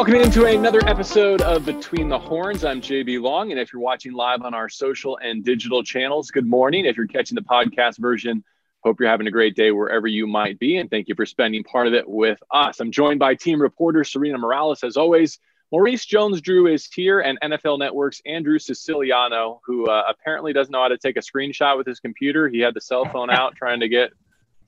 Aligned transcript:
Welcome 0.00 0.14
into 0.14 0.46
another 0.46 0.80
episode 0.86 1.42
of 1.42 1.66
Between 1.66 2.08
the 2.08 2.18
Horns. 2.18 2.64
I'm 2.64 2.80
JB 2.80 3.20
Long, 3.20 3.50
and 3.50 3.60
if 3.60 3.70
you're 3.70 3.82
watching 3.82 4.14
live 4.14 4.40
on 4.40 4.54
our 4.54 4.66
social 4.66 5.18
and 5.18 5.44
digital 5.44 5.82
channels, 5.82 6.30
good 6.30 6.46
morning. 6.46 6.86
If 6.86 6.96
you're 6.96 7.06
catching 7.06 7.34
the 7.34 7.42
podcast 7.42 7.98
version, 7.98 8.42
hope 8.82 8.98
you're 8.98 9.10
having 9.10 9.26
a 9.26 9.30
great 9.30 9.54
day 9.54 9.72
wherever 9.72 10.06
you 10.06 10.26
might 10.26 10.58
be, 10.58 10.78
and 10.78 10.88
thank 10.88 11.08
you 11.08 11.14
for 11.14 11.26
spending 11.26 11.64
part 11.64 11.86
of 11.86 11.92
it 11.92 12.08
with 12.08 12.42
us. 12.50 12.80
I'm 12.80 12.90
joined 12.90 13.18
by 13.18 13.34
team 13.34 13.60
reporter 13.60 14.02
Serena 14.02 14.38
Morales, 14.38 14.82
as 14.84 14.96
always. 14.96 15.38
Maurice 15.70 16.06
Jones-Drew 16.06 16.66
is 16.66 16.86
here, 16.86 17.20
and 17.20 17.38
NFL 17.42 17.78
Network's 17.78 18.22
Andrew 18.24 18.58
Siciliano, 18.58 19.60
who 19.66 19.86
uh, 19.86 20.04
apparently 20.08 20.54
doesn't 20.54 20.72
know 20.72 20.80
how 20.80 20.88
to 20.88 20.96
take 20.96 21.18
a 21.18 21.20
screenshot 21.20 21.76
with 21.76 21.86
his 21.86 22.00
computer. 22.00 22.48
He 22.48 22.60
had 22.60 22.72
the 22.72 22.80
cell 22.80 23.04
phone 23.04 23.28
out 23.28 23.54
trying 23.54 23.80
to 23.80 23.88
get 23.90 24.12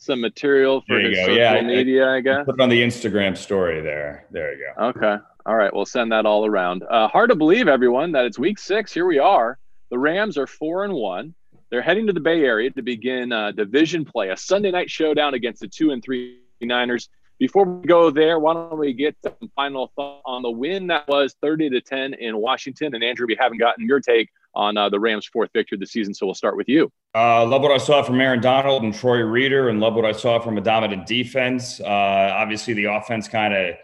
some 0.02 0.20
material 0.20 0.82
for 0.86 0.98
his 0.98 1.16
go. 1.16 1.22
social 1.22 1.36
yeah, 1.36 1.60
media, 1.60 2.08
I, 2.08 2.16
I 2.16 2.20
guess. 2.20 2.44
Put 2.44 2.56
it 2.56 2.60
on 2.60 2.68
the 2.68 2.82
Instagram 2.82 3.36
story 3.36 3.80
there. 3.80 4.26
There 4.30 4.52
you 4.54 4.72
go. 4.76 4.86
Okay. 4.88 5.16
All 5.46 5.56
right. 5.56 5.72
We'll 5.72 5.86
send 5.86 6.12
that 6.12 6.26
all 6.26 6.44
around. 6.46 6.82
Uh, 6.82 7.08
hard 7.08 7.30
to 7.30 7.36
believe, 7.36 7.68
everyone, 7.68 8.12
that 8.12 8.24
it's 8.26 8.38
week 8.38 8.58
six. 8.58 8.92
Here 8.92 9.06
we 9.06 9.18
are. 9.18 9.58
The 9.90 9.98
Rams 9.98 10.38
are 10.38 10.46
four 10.46 10.84
and 10.84 10.92
one. 10.92 11.34
They're 11.70 11.82
heading 11.82 12.06
to 12.08 12.12
the 12.12 12.20
Bay 12.20 12.42
Area 12.42 12.70
to 12.70 12.82
begin 12.82 13.32
uh, 13.32 13.52
division 13.52 14.04
play, 14.04 14.28
a 14.28 14.36
Sunday 14.36 14.70
night 14.70 14.90
showdown 14.90 15.34
against 15.34 15.60
the 15.60 15.68
two 15.68 15.90
and 15.90 16.02
three 16.02 16.40
Niners. 16.60 17.08
Before 17.38 17.64
we 17.64 17.86
go 17.86 18.10
there, 18.10 18.38
why 18.38 18.54
don't 18.54 18.78
we 18.78 18.92
get 18.92 19.16
some 19.22 19.50
final 19.56 19.90
thought 19.96 20.22
on 20.24 20.42
the 20.42 20.50
win 20.50 20.86
that 20.88 21.08
was 21.08 21.34
30 21.40 21.70
to 21.70 21.80
10 21.80 22.14
in 22.14 22.36
Washington? 22.36 22.94
And 22.94 23.02
Andrew, 23.02 23.26
we 23.26 23.36
haven't 23.38 23.58
gotten 23.58 23.86
your 23.86 24.00
take 24.00 24.28
on 24.54 24.76
uh, 24.76 24.88
the 24.88 25.00
Rams' 25.00 25.26
fourth 25.26 25.50
victory 25.52 25.76
of 25.76 25.80
the 25.80 25.86
season, 25.86 26.14
so 26.14 26.26
we'll 26.26 26.34
start 26.34 26.56
with 26.56 26.68
you. 26.68 26.90
Uh, 27.14 27.44
love 27.46 27.62
what 27.62 27.72
I 27.72 27.78
saw 27.78 28.02
from 28.02 28.20
Aaron 28.20 28.40
Donald 28.40 28.82
and 28.82 28.94
Troy 28.94 29.18
Reeder, 29.18 29.68
and 29.68 29.80
love 29.80 29.94
what 29.94 30.04
I 30.04 30.12
saw 30.12 30.38
from 30.38 30.58
a 30.58 30.60
dominant 30.60 31.06
defense. 31.06 31.80
Uh, 31.80 31.84
obviously, 31.86 32.74
the 32.74 32.84
offense 32.84 33.28
kind 33.28 33.54
of 33.54 33.74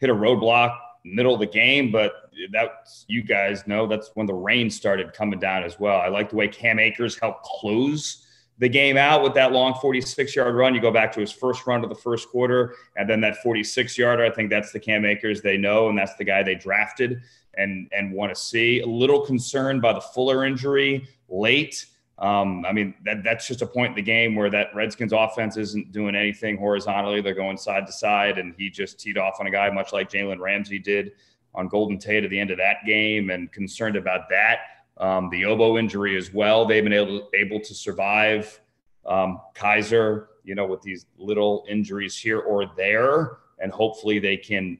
hit 0.00 0.10
a 0.10 0.14
roadblock 0.14 0.76
middle 1.04 1.34
of 1.34 1.40
the 1.40 1.46
game, 1.46 1.90
but 1.90 2.12
that's 2.52 3.04
you 3.08 3.22
guys 3.22 3.66
know 3.66 3.86
that's 3.86 4.10
when 4.14 4.26
the 4.26 4.34
rain 4.34 4.70
started 4.70 5.12
coming 5.12 5.38
down 5.38 5.62
as 5.62 5.78
well. 5.78 6.00
I 6.00 6.08
like 6.08 6.30
the 6.30 6.36
way 6.36 6.48
Cam 6.48 6.78
Akers 6.78 7.18
helped 7.18 7.44
close 7.44 8.26
the 8.58 8.68
game 8.68 8.98
out 8.98 9.22
with 9.22 9.32
that 9.34 9.52
long 9.52 9.74
46 9.80 10.36
yard 10.36 10.54
run. 10.54 10.74
You 10.74 10.82
go 10.82 10.90
back 10.90 11.12
to 11.12 11.20
his 11.20 11.32
first 11.32 11.66
run 11.66 11.82
of 11.82 11.88
the 11.88 11.96
first 11.96 12.28
quarter, 12.28 12.74
and 12.96 13.08
then 13.08 13.20
that 13.22 13.38
46 13.42 13.96
yarder. 13.96 14.24
I 14.24 14.30
think 14.30 14.50
that's 14.50 14.72
the 14.72 14.80
Cam 14.80 15.04
Akers 15.04 15.40
they 15.40 15.56
know, 15.56 15.88
and 15.88 15.98
that's 15.98 16.14
the 16.16 16.24
guy 16.24 16.42
they 16.42 16.54
drafted 16.54 17.22
and 17.56 17.88
and 17.92 18.12
want 18.12 18.34
to 18.34 18.40
see. 18.40 18.80
A 18.80 18.86
little 18.86 19.20
concerned 19.20 19.82
by 19.82 19.92
the 19.92 20.00
Fuller 20.00 20.44
injury 20.44 21.08
late. 21.28 21.86
Um, 22.18 22.66
I 22.66 22.72
mean, 22.72 22.94
that, 23.06 23.24
that's 23.24 23.48
just 23.48 23.62
a 23.62 23.66
point 23.66 23.90
in 23.90 23.96
the 23.96 24.02
game 24.02 24.34
where 24.34 24.50
that 24.50 24.74
Redskins 24.74 25.12
offense 25.14 25.56
isn't 25.56 25.90
doing 25.90 26.14
anything 26.14 26.58
horizontally. 26.58 27.22
They're 27.22 27.34
going 27.34 27.56
side 27.56 27.86
to 27.86 27.92
side, 27.92 28.38
and 28.38 28.54
he 28.58 28.68
just 28.68 29.00
teed 29.00 29.16
off 29.16 29.40
on 29.40 29.46
a 29.46 29.50
guy 29.50 29.70
much 29.70 29.94
like 29.94 30.10
Jalen 30.10 30.38
Ramsey 30.38 30.78
did 30.78 31.12
on 31.54 31.66
Golden 31.66 31.98
Tate 31.98 32.24
at 32.24 32.30
the 32.30 32.38
end 32.38 32.50
of 32.50 32.58
that 32.58 32.84
game, 32.86 33.30
and 33.30 33.50
concerned 33.50 33.96
about 33.96 34.28
that. 34.28 34.58
Um, 34.98 35.30
the 35.30 35.44
elbow 35.44 35.78
injury 35.78 36.16
as 36.18 36.32
well. 36.32 36.66
They've 36.66 36.84
been 36.84 36.92
able 36.92 37.30
able 37.34 37.58
to 37.60 37.74
survive 37.74 38.60
um, 39.06 39.40
Kiser, 39.54 40.26
you 40.44 40.54
know, 40.54 40.66
with 40.66 40.82
these 40.82 41.06
little 41.16 41.64
injuries 41.68 42.18
here 42.18 42.40
or 42.40 42.70
there, 42.76 43.38
and 43.60 43.72
hopefully 43.72 44.18
they 44.18 44.36
can 44.36 44.78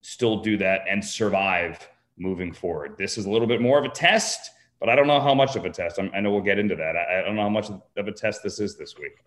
still 0.00 0.40
do 0.40 0.56
that 0.56 0.82
and 0.88 1.04
survive 1.04 1.86
moving 2.20 2.52
forward. 2.52 2.96
This 2.98 3.18
is 3.18 3.26
a 3.26 3.30
little 3.30 3.48
bit 3.48 3.60
more 3.60 3.78
of 3.78 3.84
a 3.84 3.88
test, 3.88 4.50
but 4.78 4.88
I 4.88 4.94
don't 4.94 5.06
know 5.06 5.20
how 5.20 5.34
much 5.34 5.56
of 5.56 5.64
a 5.64 5.70
test. 5.70 5.98
I'm, 5.98 6.10
i 6.14 6.20
know 6.20 6.30
we'll 6.30 6.42
get 6.42 6.58
into 6.58 6.76
that. 6.76 6.96
I, 6.96 7.20
I, 7.20 7.22
don't 7.22 7.34
know 7.34 7.42
how 7.42 7.48
much 7.48 7.70
of 7.70 8.08
a 8.08 8.12
test 8.12 8.42
this 8.42 8.60
is 8.60 8.76
this 8.76 8.96
week. 8.96 9.24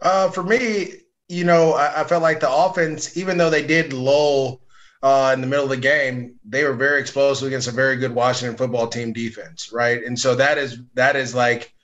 Uh, 0.00 0.30
for 0.30 0.42
me, 0.42 0.92
you 1.28 1.44
know, 1.44 1.72
I, 1.72 2.00
I, 2.00 2.04
felt 2.04 2.22
like 2.22 2.40
the 2.40 2.50
offense, 2.50 3.16
even 3.16 3.36
though 3.36 3.50
they 3.50 3.66
did 3.66 3.92
lull 3.92 4.62
uh, 5.02 5.32
in 5.34 5.40
the 5.40 5.46
middle 5.46 5.64
of 5.64 5.70
the 5.70 5.76
game, 5.76 6.36
they 6.44 6.64
were 6.64 6.72
very 6.72 7.00
explosive 7.00 7.48
against 7.48 7.68
a 7.68 7.72
very 7.72 7.96
good 7.96 8.14
Washington 8.14 8.56
football 8.56 8.86
team 8.86 9.12
defense, 9.12 9.72
right? 9.72 10.02
And 10.04 10.18
so 10.18 10.34
that 10.36 10.56
is 10.56 10.78
that 10.94 11.16
is 11.16 11.34
like, 11.34 11.74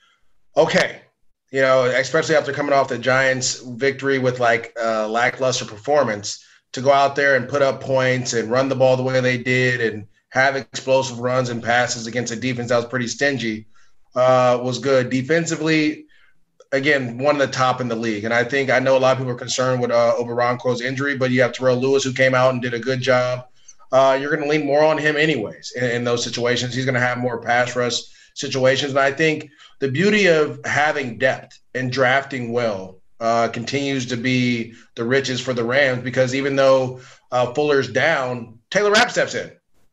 okay, 0.56 1.02
you 1.50 1.60
know, 1.60 1.84
especially 1.84 2.36
after 2.36 2.52
coming 2.52 2.72
off 2.72 2.88
the 2.88 2.98
Giants' 2.98 3.60
victory 3.60 4.18
with 4.18 4.40
like 4.40 4.76
uh, 4.80 5.08
lackluster 5.08 5.64
performance 5.64 6.44
to 6.74 6.80
go 6.80 6.92
out 6.92 7.16
there 7.16 7.36
and 7.36 7.48
put 7.48 7.62
up 7.62 7.80
points 7.80 8.32
and 8.32 8.50
run 8.50 8.68
the 8.68 8.74
ball 8.74 8.96
the 8.96 9.02
way 9.02 9.20
they 9.20 9.38
did 9.38 9.80
and 9.80 10.06
have 10.30 10.56
explosive 10.56 11.20
runs 11.20 11.48
and 11.48 11.62
passes 11.62 12.08
against 12.08 12.32
a 12.32 12.36
defense 12.36 12.68
that 12.68 12.76
was 12.76 12.86
pretty 12.86 13.06
stingy 13.06 13.66
uh, 14.16 14.58
was 14.60 14.80
good. 14.80 15.08
Defensively, 15.08 16.06
again, 16.72 17.16
one 17.18 17.36
of 17.36 17.40
the 17.40 17.46
top 17.46 17.80
in 17.80 17.86
the 17.86 17.94
league. 17.94 18.24
And 18.24 18.34
I 18.34 18.42
think 18.42 18.70
I 18.70 18.80
know 18.80 18.96
a 18.96 18.98
lot 18.98 19.12
of 19.12 19.18
people 19.18 19.32
are 19.32 19.36
concerned 19.36 19.80
with 19.80 19.92
uh, 19.92 20.16
Okoronkwo's 20.18 20.80
injury, 20.80 21.16
but 21.16 21.30
you 21.30 21.42
have 21.42 21.52
Terrell 21.52 21.76
Lewis 21.76 22.02
who 22.02 22.12
came 22.12 22.34
out 22.34 22.52
and 22.52 22.60
did 22.60 22.74
a 22.74 22.80
good 22.80 23.00
job. 23.00 23.46
Uh, 23.92 24.18
you're 24.20 24.34
going 24.34 24.42
to 24.42 24.48
lean 24.48 24.66
more 24.66 24.82
on 24.82 24.98
him 24.98 25.16
anyways 25.16 25.72
in, 25.76 25.84
in 25.84 26.04
those 26.04 26.24
situations. 26.24 26.74
He's 26.74 26.84
going 26.84 26.94
to 26.94 27.00
have 27.00 27.18
more 27.18 27.40
pass 27.40 27.76
rush 27.76 28.00
situations. 28.34 28.90
And 28.90 28.98
I 28.98 29.12
think 29.12 29.48
the 29.78 29.88
beauty 29.88 30.26
of 30.26 30.58
having 30.64 31.18
depth 31.18 31.60
and 31.76 31.92
drafting 31.92 32.52
well 32.52 32.98
uh, 33.20 33.48
continues 33.48 34.06
to 34.06 34.16
be 34.16 34.74
the 34.96 35.04
riches 35.04 35.40
for 35.40 35.52
the 35.52 35.64
Rams 35.64 36.02
because 36.02 36.34
even 36.34 36.56
though 36.56 37.00
uh, 37.30 37.52
Fuller's 37.54 37.88
down, 37.88 38.58
Taylor 38.70 38.90
Rapp 38.90 39.10
steps 39.10 39.34
in, 39.34 39.50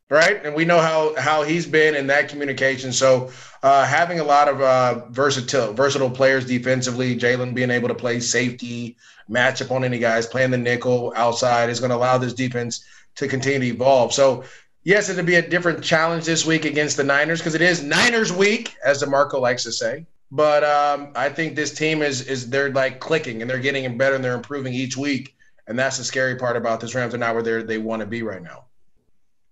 right? 0.10 0.44
And 0.44 0.56
we 0.56 0.66
know 0.66 0.80
how 0.80 1.16
how 1.16 1.44
he's 1.44 1.66
been 1.66 1.96
in 1.96 2.08
that 2.08 2.30
communication. 2.30 2.92
So 2.92 3.32
uh, 3.64 3.86
having 3.86 4.20
a 4.20 4.24
lot 4.24 4.48
of 4.48 4.62
uh, 4.62 5.08
versatile 5.10 5.74
versatile 5.74 6.10
players 6.10 6.46
defensively, 6.46 7.16
Jalen 7.16 7.54
being 7.54 7.72
able 7.72 7.88
to 7.88 7.96
play 7.96 8.20
safety, 8.20 8.98
match 9.28 9.62
up 9.62 9.72
on 9.72 9.84
any 9.84 10.00
guys, 10.00 10.26
playing 10.26 10.52
the 10.52 10.58
nickel 10.58 11.14
outside 11.16 11.70
is 11.70 11.80
going 11.80 11.92
to 11.92 11.96
allow 11.96 12.18
this 12.18 12.34
defense 12.34 12.84
to 13.16 13.28
continue 13.28 13.60
to 13.60 13.76
evolve. 13.76 14.14
So 14.14 14.44
yes, 14.84 15.10
it'll 15.10 15.24
be 15.24 15.36
a 15.36 15.48
different 15.48 15.84
challenge 15.84 16.26
this 16.26 16.46
week 16.46 16.66
against 16.66 16.98
the 16.98 17.04
Niners 17.04 17.40
because 17.40 17.56
it 17.56 17.62
is 17.62 17.84
Niners 17.84 18.34
week, 18.34 18.76
as 18.84 19.02
DeMarco 19.02 19.40
likes 19.40 19.64
to 19.64 19.72
say. 19.72 20.06
But 20.32 20.64
um, 20.64 21.12
I 21.16 21.28
think 21.30 21.56
this 21.56 21.74
team 21.74 22.02
is 22.02 22.22
is 22.28 22.50
they're 22.50 22.72
like 22.72 23.00
clicking 23.00 23.42
and 23.42 23.50
they're 23.50 23.60
getting 23.60 23.98
better 23.98 24.16
and 24.16 24.24
they're 24.24 24.36
improving 24.36 24.74
each 24.74 24.96
week. 24.96 25.36
And 25.68 25.78
that's 25.78 25.98
the 25.98 26.04
scary 26.04 26.36
part 26.36 26.56
about 26.56 26.80
this 26.80 26.96
Rams 26.96 27.14
are 27.14 27.18
not 27.18 27.36
where 27.36 27.64
they 27.64 27.78
want 27.78 28.00
to 28.00 28.06
be 28.06 28.24
right 28.24 28.42
now. 28.42 28.66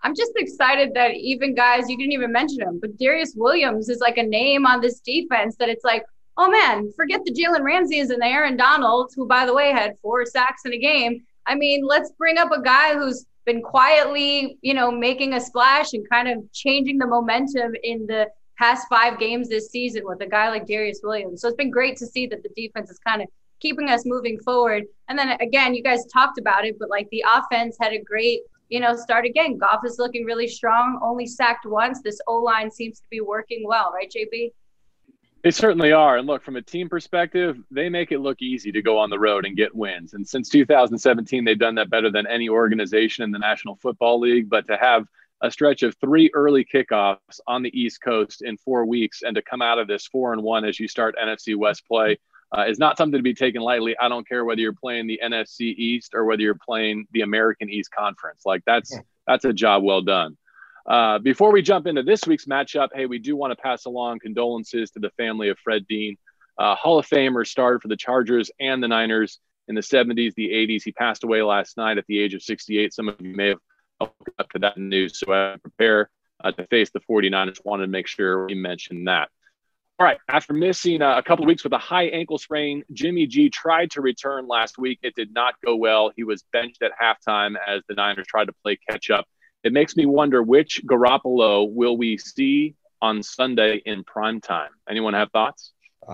I'm 0.02 0.16
just 0.16 0.32
excited 0.38 0.94
that 0.94 1.16
even 1.16 1.54
guys 1.54 1.90
you 1.90 1.98
didn't 1.98 2.14
even 2.14 2.32
mention 2.32 2.62
him, 2.62 2.80
but 2.80 2.98
Darius 2.98 3.34
Williams 3.36 3.90
is 3.90 4.00
like 4.00 4.18
a 4.18 4.24
name 4.24 4.66
on 4.66 4.80
this 4.80 5.02
defense 5.02 5.58
that 5.58 5.68
it's 5.68 5.84
like, 5.84 6.06
oh 6.38 6.50
man, 6.50 6.92
forget 6.96 7.22
the 7.26 7.34
Jalen 7.34 7.64
Ramsey's 7.64 8.10
and 8.10 8.22
the 8.22 8.28
Aaron 8.28 8.56
Donalds, 8.56 9.14
who 9.14 9.28
by 9.28 9.46
the 9.46 9.54
way 9.54 9.72
had 9.72 9.98
four 10.02 10.26
sacks 10.26 10.62
in 10.66 10.74
a 10.74 10.78
game. 10.78 11.24
I 11.46 11.56
mean, 11.56 11.86
let's 11.86 12.12
bring 12.12 12.38
up 12.38 12.52
a 12.52 12.62
guy 12.62 12.96
who's 12.96 13.26
been 13.46 13.62
quietly, 13.62 14.58
you 14.62 14.74
know, 14.74 14.90
making 14.90 15.34
a 15.34 15.42
splash 15.42 15.94
and 15.94 16.10
kind 16.10 16.30
of 16.30 16.50
changing 16.54 16.98
the 16.98 17.08
momentum 17.08 17.74
in 17.84 18.08
the 18.08 18.30
past 18.60 18.88
five 18.90 19.18
games 19.18 19.48
this 19.48 19.70
season 19.70 20.04
with 20.06 20.22
a 20.22 20.28
guy 20.28 20.50
like 20.50 20.68
Darius 20.68 21.00
Williams. 21.02 21.42
So 21.42 21.48
it's 21.48 21.56
been 21.56 21.72
great 21.72 21.96
to 21.98 22.06
see 22.06 22.28
that 22.28 22.44
the 22.44 22.50
defense 22.58 22.92
is 22.92 23.00
kind 23.00 23.22
of 23.22 23.30
keeping 23.62 23.90
us 23.90 24.06
moving 24.06 24.38
forward. 24.40 24.84
And 25.08 25.18
then 25.18 25.30
again, 25.40 25.74
you 25.74 25.82
guys 25.82 26.06
talked 26.14 26.38
about 26.38 26.66
it, 26.66 26.78
but 26.78 26.90
like 26.90 27.08
the 27.10 27.24
offense 27.34 27.78
had 27.80 27.94
a 27.94 28.02
great, 28.02 28.42
you 28.68 28.82
know, 28.82 28.96
start 28.98 29.26
again. 29.26 29.58
Goff 29.58 29.82
is 29.86 29.98
looking 29.98 30.26
really 30.26 30.48
strong, 30.48 31.00
only 31.02 31.26
sacked 31.26 31.66
once. 31.66 32.02
This 32.02 32.20
O 32.28 32.36
line 32.36 32.70
seems 32.70 33.00
to 33.00 33.06
be 33.10 33.22
working 33.22 33.64
well, 33.66 33.94
right, 33.94 34.12
JB? 34.12 34.52
They 35.42 35.52
certainly 35.52 35.94
are. 35.94 36.18
And 36.18 36.28
look, 36.28 36.44
from 36.44 36.58
a 36.58 36.62
team 36.62 36.90
perspective, 36.90 37.58
they 37.72 37.88
make 37.88 38.12
it 38.12 38.20
look 38.20 38.42
easy 38.42 38.74
to 38.74 38.82
go 38.82 38.98
on 38.98 39.10
the 39.10 39.18
road 39.18 39.46
and 39.46 39.56
get 39.56 39.74
wins. 39.74 40.14
And 40.14 40.28
since 40.28 40.50
2017, 40.50 41.46
they've 41.46 41.58
done 41.58 41.76
that 41.76 41.90
better 41.90 42.12
than 42.12 42.28
any 42.28 42.50
organization 42.50 43.24
in 43.24 43.32
the 43.32 43.40
National 43.40 43.78
Football 43.78 44.20
League. 44.20 44.50
But 44.50 44.68
to 44.68 44.76
have 44.76 45.08
a 45.42 45.52
stretch 45.52 45.84
of 45.84 45.96
three 46.02 46.30
early 46.34 46.66
kickoffs 46.66 47.40
on 47.48 47.64
the 47.64 47.80
East 47.80 48.02
Coast 48.02 48.42
in 48.42 48.58
four 48.58 48.86
weeks, 48.86 49.22
and 49.22 49.36
to 49.36 49.42
come 49.42 49.62
out 49.62 49.80
of 49.80 49.88
this 49.88 50.08
four 50.08 50.34
and 50.34 50.44
one 50.44 50.66
as 50.66 50.80
you 50.80 50.88
start 50.88 51.16
NFC 51.22 51.56
West 51.56 51.86
play 51.88 52.18
uh, 52.58 52.66
is 52.68 52.80
not 52.80 52.98
something 52.98 53.18
to 53.18 53.24
be 53.24 53.34
taken 53.34 53.62
lightly. 53.62 53.96
I 53.98 54.10
don't 54.10 54.28
care 54.28 54.44
whether 54.44 54.62
you're 54.62 54.74
playing 54.74 55.08
the 55.08 55.20
NFC 55.24 55.74
East 55.76 56.14
or 56.14 56.26
whether 56.26 56.42
you're 56.42 56.56
playing 56.56 57.06
the 57.12 57.22
American 57.22 57.70
East 57.70 57.92
Conference. 57.92 58.42
Like 58.46 58.64
that's 58.66 58.98
that's 59.28 59.46
a 59.46 59.54
job 59.54 59.84
well 59.84 60.02
done. 60.02 60.38
Uh, 60.88 61.20
before 61.20 61.52
we 61.52 61.62
jump 61.62 61.86
into 61.86 62.02
this 62.02 62.26
week's 62.26 62.46
matchup, 62.46 62.90
hey, 62.94 63.06
we 63.06 63.20
do 63.20 63.36
want 63.36 63.52
to 63.52 63.62
pass 63.62 63.86
along 63.86 64.20
condolences 64.20 64.90
to 64.92 65.00
the 65.00 65.12
family 65.12 65.50
of 65.50 65.60
Fred 65.60 65.86
Dean, 65.88 66.18
uh, 66.58 66.74
Hall 66.76 66.98
of 66.98 67.08
Famer, 67.08 67.46
started 67.46 67.82
for 67.82 67.90
the 67.90 67.96
Chargers 67.96 68.50
and 68.60 68.82
the 68.82 68.88
Niners 68.88 69.40
in 69.68 69.76
the 69.76 69.82
70s, 69.82 70.34
the 70.34 70.50
80s. 70.50 70.82
He 70.84 70.92
passed 70.92 71.24
away 71.24 71.44
last 71.44 71.78
night 71.78 72.00
at 72.00 72.06
the 72.08 72.20
age 72.20 72.34
of 72.34 72.42
68. 72.42 72.92
Some 72.92 73.08
of 73.08 73.16
you 73.22 73.36
may 73.36 73.50
have 73.50 73.60
up 74.02 74.50
to 74.52 74.60
that 74.60 74.78
news. 74.78 75.20
So 75.20 75.32
I 75.34 75.58
prepare 75.58 76.10
uh, 76.44 76.52
to 76.52 76.66
face 76.68 76.90
the 76.92 77.02
49ers. 77.02 77.64
Wanted 77.64 77.86
to 77.86 77.92
make 77.92 78.08
sure 78.08 78.46
we 78.46 78.56
mentioned 78.56 79.08
that. 79.08 79.30
All 80.00 80.06
right. 80.06 80.18
After 80.30 80.54
missing 80.54 81.02
uh, 81.02 81.18
a 81.18 81.24
couple 81.24 81.46
weeks 81.46 81.64
with 81.64 81.74
a 81.74 81.78
high 81.78 82.06
ankle 82.06 82.38
sprain, 82.38 82.84
Jimmy 82.94 83.28
G 83.28 83.50
tried 83.50 83.92
to 83.92 84.02
return 84.02 84.48
last 84.48 84.78
week. 84.78 85.00
It 85.04 85.14
did 85.14 85.34
not 85.34 85.56
go 85.66 85.76
well. 85.76 86.12
He 86.16 86.24
was 86.24 86.44
benched 86.54 86.82
at 86.82 86.92
halftime 87.02 87.56
as 87.68 87.82
the 87.90 87.96
Niners 87.96 88.26
tried 88.28 88.46
to 88.46 88.54
play 88.64 88.80
catch 88.90 89.10
up. 89.10 89.26
It 89.64 89.74
makes 89.74 89.98
me 89.98 90.06
wonder 90.06 90.42
which 90.42 90.82
Garoppolo 90.86 91.70
will 91.70 91.98
we 91.98 92.18
see 92.18 92.76
on 93.02 93.22
Sunday 93.22 93.82
in 93.86 94.06
prime 94.06 94.40
time? 94.40 94.70
Anyone 94.90 95.14
have 95.16 95.32
thoughts? 95.32 95.74
Uh, 96.08 96.12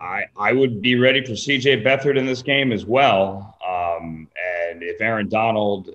I 0.00 0.26
I 0.38 0.52
would 0.52 0.80
be 0.80 0.94
ready 0.94 1.24
for 1.24 1.34
C.J. 1.34 1.82
Beathard 1.82 2.16
in 2.16 2.24
this 2.24 2.40
game 2.40 2.72
as 2.72 2.86
well. 2.86 3.58
Um, 3.66 4.28
and 4.70 4.82
if 4.82 5.00
Aaron 5.00 5.28
Donald 5.28 5.90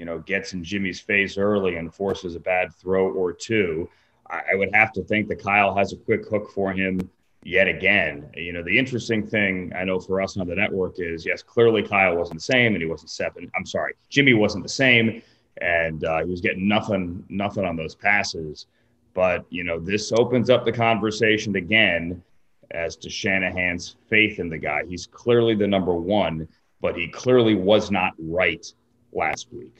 you 0.00 0.06
know, 0.06 0.18
gets 0.20 0.54
in 0.54 0.64
Jimmy's 0.64 0.98
face 0.98 1.36
early 1.36 1.76
and 1.76 1.94
forces 1.94 2.34
a 2.34 2.40
bad 2.40 2.74
throw 2.74 3.10
or 3.10 3.34
two, 3.34 3.86
I, 4.30 4.40
I 4.52 4.54
would 4.54 4.70
have 4.72 4.92
to 4.94 5.02
think 5.04 5.28
that 5.28 5.42
Kyle 5.42 5.74
has 5.74 5.92
a 5.92 5.96
quick 5.98 6.26
hook 6.26 6.50
for 6.52 6.72
him 6.72 7.10
yet 7.44 7.68
again. 7.68 8.30
You 8.34 8.54
know, 8.54 8.62
the 8.62 8.78
interesting 8.78 9.26
thing 9.26 9.70
I 9.76 9.84
know 9.84 10.00
for 10.00 10.22
us 10.22 10.38
on 10.38 10.48
the 10.48 10.54
network 10.54 10.94
is 10.96 11.26
yes, 11.26 11.42
clearly 11.42 11.82
Kyle 11.82 12.16
wasn't 12.16 12.38
the 12.38 12.44
same 12.44 12.72
and 12.72 12.80
he 12.80 12.88
wasn't 12.88 13.10
seven. 13.10 13.50
I'm 13.54 13.66
sorry, 13.66 13.92
Jimmy 14.08 14.32
wasn't 14.32 14.62
the 14.62 14.70
same 14.70 15.20
and 15.60 16.02
uh, 16.02 16.24
he 16.24 16.30
was 16.30 16.40
getting 16.40 16.66
nothing, 16.66 17.22
nothing 17.28 17.66
on 17.66 17.76
those 17.76 17.94
passes. 17.94 18.68
But, 19.12 19.44
you 19.50 19.64
know, 19.64 19.78
this 19.78 20.12
opens 20.12 20.48
up 20.48 20.64
the 20.64 20.72
conversation 20.72 21.56
again 21.56 22.22
as 22.70 22.96
to 22.96 23.10
Shanahan's 23.10 23.96
faith 24.08 24.38
in 24.38 24.48
the 24.48 24.56
guy. 24.56 24.86
He's 24.88 25.06
clearly 25.06 25.54
the 25.54 25.66
number 25.66 25.94
one, 25.94 26.48
but 26.80 26.96
he 26.96 27.06
clearly 27.06 27.54
was 27.54 27.90
not 27.90 28.14
right 28.18 28.64
last 29.12 29.48
week. 29.52 29.74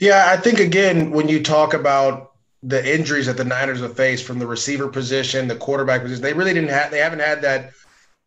Yeah, 0.00 0.24
I 0.28 0.38
think 0.38 0.60
again, 0.60 1.10
when 1.10 1.28
you 1.28 1.42
talk 1.42 1.74
about 1.74 2.32
the 2.62 2.94
injuries 2.94 3.26
that 3.26 3.36
the 3.36 3.44
Niners 3.44 3.80
have 3.80 3.94
faced 3.94 4.24
from 4.24 4.38
the 4.38 4.46
receiver 4.46 4.88
position, 4.88 5.46
the 5.46 5.56
quarterback 5.56 6.00
position, 6.00 6.22
they 6.22 6.32
really 6.32 6.54
didn't 6.54 6.70
have, 6.70 6.90
they 6.90 7.00
haven't 7.00 7.18
had 7.18 7.42
that 7.42 7.72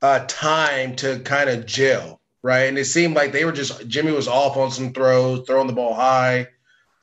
uh, 0.03 0.23
time 0.27 0.95
to 0.97 1.19
kind 1.21 1.49
of 1.49 1.65
gel, 1.65 2.21
right? 2.43 2.69
And 2.69 2.77
it 2.77 2.85
seemed 2.85 3.15
like 3.15 3.31
they 3.31 3.43
were 3.43 3.51
just, 3.51 3.87
Jimmy 3.87 4.11
was 4.11 4.27
off 4.27 4.55
on 4.55 4.69
some 4.69 4.93
throws, 4.93 5.47
throwing 5.47 5.65
the 5.65 5.73
ball 5.73 5.95
high. 5.95 6.47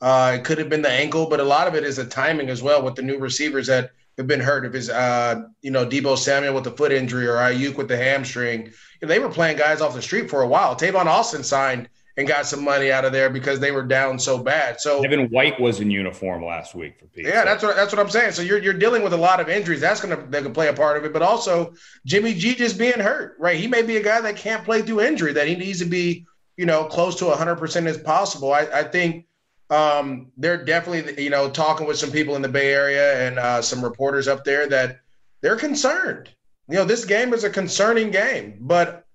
Uh, 0.01 0.37
it 0.39 0.45
could 0.45 0.57
have 0.57 0.69
been 0.69 0.81
the 0.81 0.89
ankle, 0.89 1.27
but 1.27 1.41
a 1.41 1.43
lot 1.43 1.67
of 1.67 1.75
it 1.75 1.83
is 1.83 1.97
the 1.97 2.05
timing 2.05 2.47
as 2.47 2.63
well 2.63 2.81
with 2.81 2.95
the 2.95 3.01
new 3.01 3.17
receivers 3.17 3.67
that 3.67 3.91
have 4.17 4.27
been 4.27 4.39
hurt. 4.39 4.65
If 4.65 4.73
it's 4.73 4.89
uh, 4.89 5.43
you 5.61 5.71
know 5.71 5.85
Deebo 5.85 6.17
Samuel 6.17 6.55
with 6.55 6.63
the 6.63 6.71
foot 6.71 6.91
injury 6.91 7.27
or 7.27 7.35
Aiyuk 7.35 7.75
with 7.75 7.87
the 7.87 7.97
hamstring, 7.97 8.71
they 9.01 9.19
were 9.19 9.29
playing 9.29 9.57
guys 9.57 9.81
off 9.81 9.93
the 9.93 10.01
street 10.01 10.29
for 10.29 10.41
a 10.41 10.47
while. 10.47 10.75
Tavon 10.75 11.05
Austin 11.05 11.43
signed 11.43 11.87
and 12.21 12.27
got 12.27 12.45
some 12.45 12.63
money 12.63 12.91
out 12.91 13.03
of 13.03 13.11
there 13.11 13.29
because 13.29 13.59
they 13.59 13.71
were 13.71 13.81
down 13.81 14.19
so 14.19 14.37
bad. 14.37 14.79
So 14.79 15.03
Evan 15.03 15.27
White 15.29 15.59
was 15.59 15.79
in 15.79 15.89
uniform 15.89 16.45
last 16.45 16.75
week 16.75 16.99
for 16.99 17.07
Pete. 17.07 17.25
Yeah, 17.25 17.43
that's 17.43 17.63
what 17.63 17.75
that's 17.75 17.91
what 17.91 17.99
I'm 17.99 18.09
saying. 18.09 18.31
So 18.31 18.43
you're 18.43 18.59
you're 18.59 18.73
dealing 18.73 19.01
with 19.01 19.13
a 19.13 19.17
lot 19.17 19.39
of 19.39 19.49
injuries. 19.49 19.81
That's 19.81 19.99
gonna 19.99 20.23
they 20.29 20.41
can 20.41 20.53
play 20.53 20.67
a 20.67 20.73
part 20.73 20.97
of 20.97 21.03
it, 21.03 21.13
but 21.13 21.23
also 21.23 21.73
Jimmy 22.05 22.33
G 22.35 22.55
just 22.55 22.77
being 22.77 22.99
hurt, 22.99 23.35
right? 23.39 23.57
He 23.57 23.67
may 23.67 23.81
be 23.81 23.97
a 23.97 24.03
guy 24.03 24.21
that 24.21 24.37
can't 24.37 24.63
play 24.63 24.83
through 24.83 25.01
injury, 25.01 25.33
that 25.33 25.47
he 25.47 25.55
needs 25.55 25.79
to 25.79 25.85
be, 25.85 26.25
you 26.57 26.65
know, 26.65 26.85
close 26.85 27.15
to 27.17 27.25
100 27.25 27.55
percent 27.55 27.87
as 27.87 27.97
possible. 27.97 28.53
I, 28.53 28.67
I 28.73 28.83
think 28.83 29.25
um, 29.71 30.31
they're 30.37 30.63
definitely, 30.63 31.23
you 31.23 31.31
know, 31.31 31.49
talking 31.49 31.87
with 31.87 31.97
some 31.97 32.11
people 32.11 32.35
in 32.35 32.43
the 32.43 32.49
Bay 32.49 32.71
Area 32.71 33.27
and 33.27 33.39
uh, 33.39 33.61
some 33.61 33.83
reporters 33.83 34.27
up 34.27 34.45
there 34.45 34.67
that 34.69 34.99
they're 35.41 35.55
concerned. 35.55 36.29
You 36.69 36.75
know, 36.75 36.85
this 36.85 37.03
game 37.03 37.33
is 37.33 37.43
a 37.43 37.49
concerning 37.49 38.11
game, 38.11 38.57
but 38.61 39.07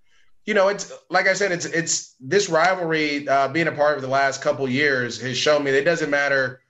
you 0.47 0.55
know, 0.55 0.69
it's 0.69 0.93
like 1.11 1.27
I 1.27 1.35
said, 1.35 1.51
it's 1.51 1.67
it's 1.67 2.15
this 2.21 2.49
rivalry 2.49 3.29
uh, 3.29 3.49
being 3.49 3.67
a 3.67 3.73
part 3.73 3.97
of 3.97 4.03
the 4.03 4.09
last 4.09 4.41
couple 4.41 4.69
years 4.69 5.21
has 5.21 5.37
shown 5.37 5.65
me 5.65 5.73
that 5.73 5.81
it 5.81 5.85
doesn't 5.85 6.09
matter 6.09 6.61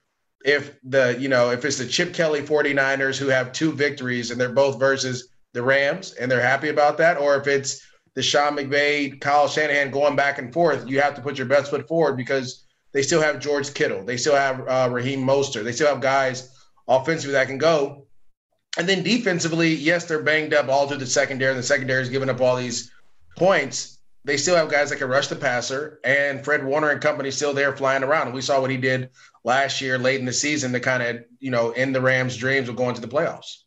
if 0.44 0.78
the 0.82 1.17
you 1.20 1.28
know 1.28 1.50
if 1.50 1.64
it's 1.64 1.76
the 1.76 1.87
Chip 1.87 2.14
Kelly 2.14 2.40
49ers 2.40 3.19
who 3.19 3.28
have 3.28 3.52
two 3.52 3.73
victories 3.73 4.31
and 4.31 4.40
they're 4.40 4.49
both 4.49 4.81
versus 4.81 5.28
the 5.52 5.62
Rams 5.62 6.12
and 6.14 6.31
they're 6.31 6.40
happy 6.40 6.70
about 6.70 6.96
that, 6.99 7.19
or 7.19 7.37
if 7.37 7.46
it's 7.46 7.87
the 8.14 8.23
Sean 8.23 8.56
McVay, 8.56 9.20
Kyle 9.20 9.46
Shanahan 9.46 9.90
going 9.90 10.17
back 10.17 10.38
and 10.38 10.52
forth, 10.52 10.88
you 10.88 11.00
have 11.02 11.14
to 11.14 11.20
put 11.20 11.37
your 11.37 11.46
best 11.46 11.70
foot 11.70 11.87
forward 11.87 12.17
because 12.17 12.64
they 12.93 13.02
still 13.02 13.20
have 13.20 13.40
George 13.40 13.75
Kittle. 13.75 14.05
They 14.05 14.17
still 14.17 14.34
have 14.34 14.67
uh, 14.67 14.88
Raheem 14.90 15.20
Mostert. 15.20 15.64
They 15.64 15.73
still 15.73 15.88
have 15.88 16.00
guys 16.00 16.50
offensively 16.88 17.32
that 17.32 17.46
can 17.46 17.58
go. 17.58 18.06
And 18.78 18.88
then 18.88 19.02
defensively, 19.02 19.75
yes, 19.75 20.06
they're 20.06 20.23
banged 20.23 20.55
up 20.55 20.69
all 20.69 20.88
through 20.88 20.99
the 20.99 21.06
secondary. 21.06 21.50
And 21.50 21.58
the 21.58 21.67
secondary 21.67 22.02
is 22.02 22.08
giving 22.08 22.31
up 22.31 22.40
all 22.40 22.56
these 22.56 22.90
points. 23.36 23.98
They 24.24 24.36
still 24.36 24.56
have 24.56 24.68
guys 24.68 24.90
that 24.90 24.96
can 24.96 25.08
rush 25.08 25.28
the 25.28 25.36
passer, 25.36 26.00
and 26.02 26.44
Fred 26.44 26.64
Warner 26.64 26.90
and 26.90 27.00
company 27.00 27.30
still 27.30 27.54
there 27.54 27.76
flying 27.76 28.02
around. 28.02 28.32
We 28.32 28.40
saw 28.40 28.60
what 28.60 28.70
he 28.70 28.76
did 28.76 29.10
last 29.44 29.80
year, 29.80 29.98
late 29.98 30.18
in 30.18 30.26
the 30.26 30.32
season, 30.32 30.72
to 30.72 30.80
kind 30.80 31.02
of 31.02 31.24
you 31.38 31.52
know 31.52 31.70
end 31.70 31.94
the 31.94 32.00
Rams' 32.00 32.36
dreams 32.36 32.68
of 32.68 32.74
going 32.74 32.96
to 32.96 33.00
the 33.00 33.06
playoffs. 33.06 33.58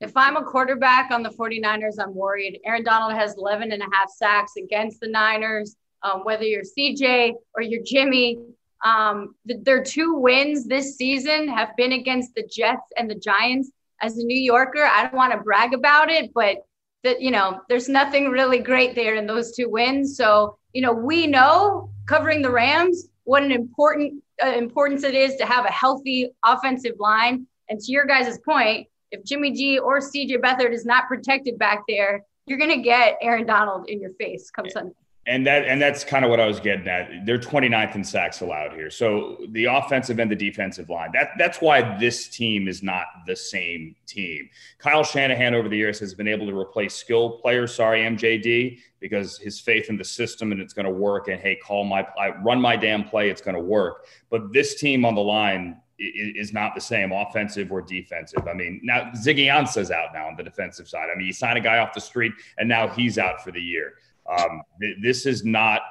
If 0.00 0.14
I'm 0.16 0.36
a 0.36 0.44
quarterback 0.44 1.10
on 1.10 1.22
the 1.22 1.30
49ers, 1.30 1.94
I'm 1.98 2.14
worried. 2.14 2.60
Aaron 2.66 2.82
Donald 2.82 3.14
has 3.14 3.36
11 3.38 3.72
and 3.72 3.80
a 3.80 3.86
half 3.92 4.10
sacks 4.10 4.52
against 4.56 5.00
the 5.00 5.08
Niners 5.08 5.76
um, 6.02 6.24
whether 6.24 6.44
you're 6.44 6.62
CJ 6.62 7.34
or 7.54 7.62
you're 7.62 7.82
Jimmy. 7.84 8.38
Um, 8.84 9.34
the, 9.44 9.58
their 9.62 9.82
two 9.82 10.14
wins 10.14 10.66
this 10.66 10.96
season 10.96 11.48
have 11.48 11.76
been 11.76 11.92
against 11.92 12.34
the 12.34 12.42
Jets 12.42 12.82
and 12.96 13.08
the 13.08 13.14
Giants. 13.14 13.70
As 14.00 14.18
a 14.18 14.24
New 14.24 14.40
Yorker, 14.40 14.84
I 14.84 15.02
don't 15.02 15.14
want 15.14 15.32
to 15.32 15.38
brag 15.38 15.74
about 15.74 16.10
it, 16.10 16.32
but 16.34 16.56
that 17.04 17.20
you 17.20 17.30
know, 17.30 17.60
there's 17.68 17.88
nothing 17.88 18.28
really 18.28 18.58
great 18.58 18.94
there 18.94 19.14
in 19.14 19.26
those 19.26 19.54
two 19.54 19.68
wins. 19.68 20.16
So 20.16 20.58
you 20.72 20.82
know, 20.82 20.92
we 20.92 21.26
know 21.26 21.90
covering 22.06 22.42
the 22.42 22.50
Rams 22.50 23.08
what 23.24 23.42
an 23.42 23.52
important 23.52 24.22
uh, 24.42 24.50
importance 24.50 25.04
it 25.04 25.14
is 25.14 25.36
to 25.36 25.46
have 25.46 25.64
a 25.64 25.70
healthy 25.70 26.30
offensive 26.44 26.96
line. 26.98 27.46
And 27.68 27.78
to 27.80 27.92
your 27.92 28.04
guys' 28.04 28.38
point, 28.38 28.88
if 29.10 29.24
Jimmy 29.24 29.52
G 29.52 29.78
or 29.78 30.00
CJ 30.00 30.40
Beathard 30.40 30.72
is 30.72 30.84
not 30.84 31.06
protected 31.06 31.58
back 31.58 31.82
there, 31.88 32.24
you're 32.46 32.58
going 32.58 32.70
to 32.70 32.82
get 32.82 33.18
Aaron 33.20 33.46
Donald 33.46 33.88
in 33.88 34.00
your 34.00 34.12
face 34.14 34.50
come 34.50 34.68
Sunday 34.68 34.94
and 35.26 35.46
that 35.46 35.66
and 35.66 35.80
that's 35.80 36.02
kind 36.02 36.24
of 36.24 36.30
what 36.30 36.40
I 36.40 36.46
was 36.46 36.58
getting 36.58 36.88
at. 36.88 37.24
They're 37.24 37.38
29th 37.38 37.94
in 37.94 38.02
sacks 38.02 38.40
allowed 38.40 38.72
here. 38.72 38.90
So 38.90 39.38
the 39.50 39.66
offensive 39.66 40.18
and 40.18 40.28
the 40.28 40.36
defensive 40.36 40.90
line. 40.90 41.10
That 41.12 41.30
that's 41.38 41.60
why 41.60 41.96
this 41.98 42.28
team 42.28 42.66
is 42.66 42.82
not 42.82 43.06
the 43.26 43.36
same 43.36 43.94
team. 44.06 44.50
Kyle 44.78 45.04
Shanahan 45.04 45.54
over 45.54 45.68
the 45.68 45.76
years 45.76 46.00
has 46.00 46.12
been 46.12 46.26
able 46.26 46.46
to 46.46 46.58
replace 46.58 46.94
skill 46.94 47.38
players, 47.38 47.72
sorry, 47.72 48.00
MJD, 48.00 48.80
because 48.98 49.38
his 49.38 49.60
faith 49.60 49.90
in 49.90 49.96
the 49.96 50.04
system 50.04 50.50
and 50.50 50.60
it's 50.60 50.74
going 50.74 50.86
to 50.86 50.92
work. 50.92 51.28
And 51.28 51.40
hey, 51.40 51.54
call 51.54 51.84
my 51.84 52.04
I 52.18 52.30
run 52.42 52.60
my 52.60 52.74
damn 52.74 53.04
play, 53.04 53.30
it's 53.30 53.42
going 53.42 53.56
to 53.56 53.62
work. 53.62 54.06
But 54.28 54.52
this 54.52 54.74
team 54.74 55.04
on 55.04 55.14
the 55.14 55.22
line 55.22 55.80
is 55.98 56.52
not 56.52 56.74
the 56.74 56.80
same 56.80 57.12
offensive 57.12 57.70
or 57.70 57.80
defensive. 57.80 58.48
I 58.48 58.54
mean, 58.54 58.80
now 58.82 59.12
Ziggy 59.14 59.46
Ansah's 59.46 59.92
out 59.92 60.08
now 60.12 60.26
on 60.26 60.34
the 60.36 60.42
defensive 60.42 60.88
side. 60.88 61.08
I 61.14 61.16
mean, 61.16 61.28
you 61.28 61.32
sign 61.32 61.56
a 61.56 61.60
guy 61.60 61.78
off 61.78 61.94
the 61.94 62.00
street 62.00 62.32
and 62.58 62.68
now 62.68 62.88
he's 62.88 63.18
out 63.18 63.44
for 63.44 63.52
the 63.52 63.60
year. 63.60 63.94
Um, 64.38 64.62
th- 64.80 64.96
this 65.02 65.26
is 65.26 65.44
not 65.44 65.82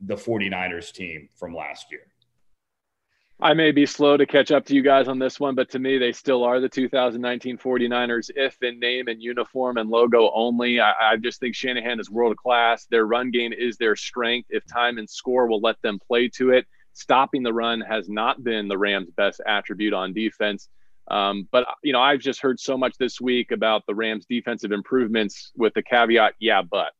the 0.00 0.16
49ers 0.16 0.92
team 0.92 1.28
from 1.34 1.54
last 1.54 1.86
year. 1.90 2.02
I 3.38 3.52
may 3.52 3.70
be 3.70 3.84
slow 3.84 4.16
to 4.16 4.24
catch 4.24 4.50
up 4.50 4.64
to 4.66 4.74
you 4.74 4.82
guys 4.82 5.08
on 5.08 5.18
this 5.18 5.38
one, 5.38 5.54
but 5.54 5.68
to 5.70 5.78
me, 5.78 5.98
they 5.98 6.12
still 6.12 6.42
are 6.42 6.58
the 6.58 6.70
2019 6.70 7.58
49ers, 7.58 8.30
if 8.34 8.56
in 8.62 8.80
name 8.80 9.08
and 9.08 9.22
uniform 9.22 9.76
and 9.76 9.90
logo 9.90 10.30
only. 10.34 10.80
I, 10.80 10.92
I 11.12 11.16
just 11.18 11.38
think 11.38 11.54
Shanahan 11.54 12.00
is 12.00 12.10
world 12.10 12.38
class. 12.38 12.86
Their 12.86 13.04
run 13.04 13.30
game 13.30 13.52
is 13.52 13.76
their 13.76 13.94
strength. 13.94 14.48
If 14.50 14.64
time 14.66 14.96
and 14.96 15.08
score 15.08 15.46
will 15.48 15.60
let 15.60 15.80
them 15.82 15.98
play 16.06 16.28
to 16.36 16.50
it, 16.50 16.66
stopping 16.94 17.42
the 17.42 17.52
run 17.52 17.82
has 17.82 18.08
not 18.08 18.42
been 18.42 18.68
the 18.68 18.78
Rams' 18.78 19.10
best 19.10 19.42
attribute 19.46 19.92
on 19.92 20.14
defense. 20.14 20.70
Um, 21.08 21.46
but, 21.52 21.66
you 21.84 21.92
know, 21.92 22.00
I've 22.00 22.20
just 22.20 22.40
heard 22.40 22.58
so 22.58 22.78
much 22.78 22.96
this 22.96 23.20
week 23.20 23.52
about 23.52 23.84
the 23.86 23.94
Rams' 23.94 24.24
defensive 24.26 24.72
improvements 24.72 25.52
with 25.56 25.74
the 25.74 25.82
caveat, 25.82 26.32
yeah, 26.40 26.62
but 26.62 26.92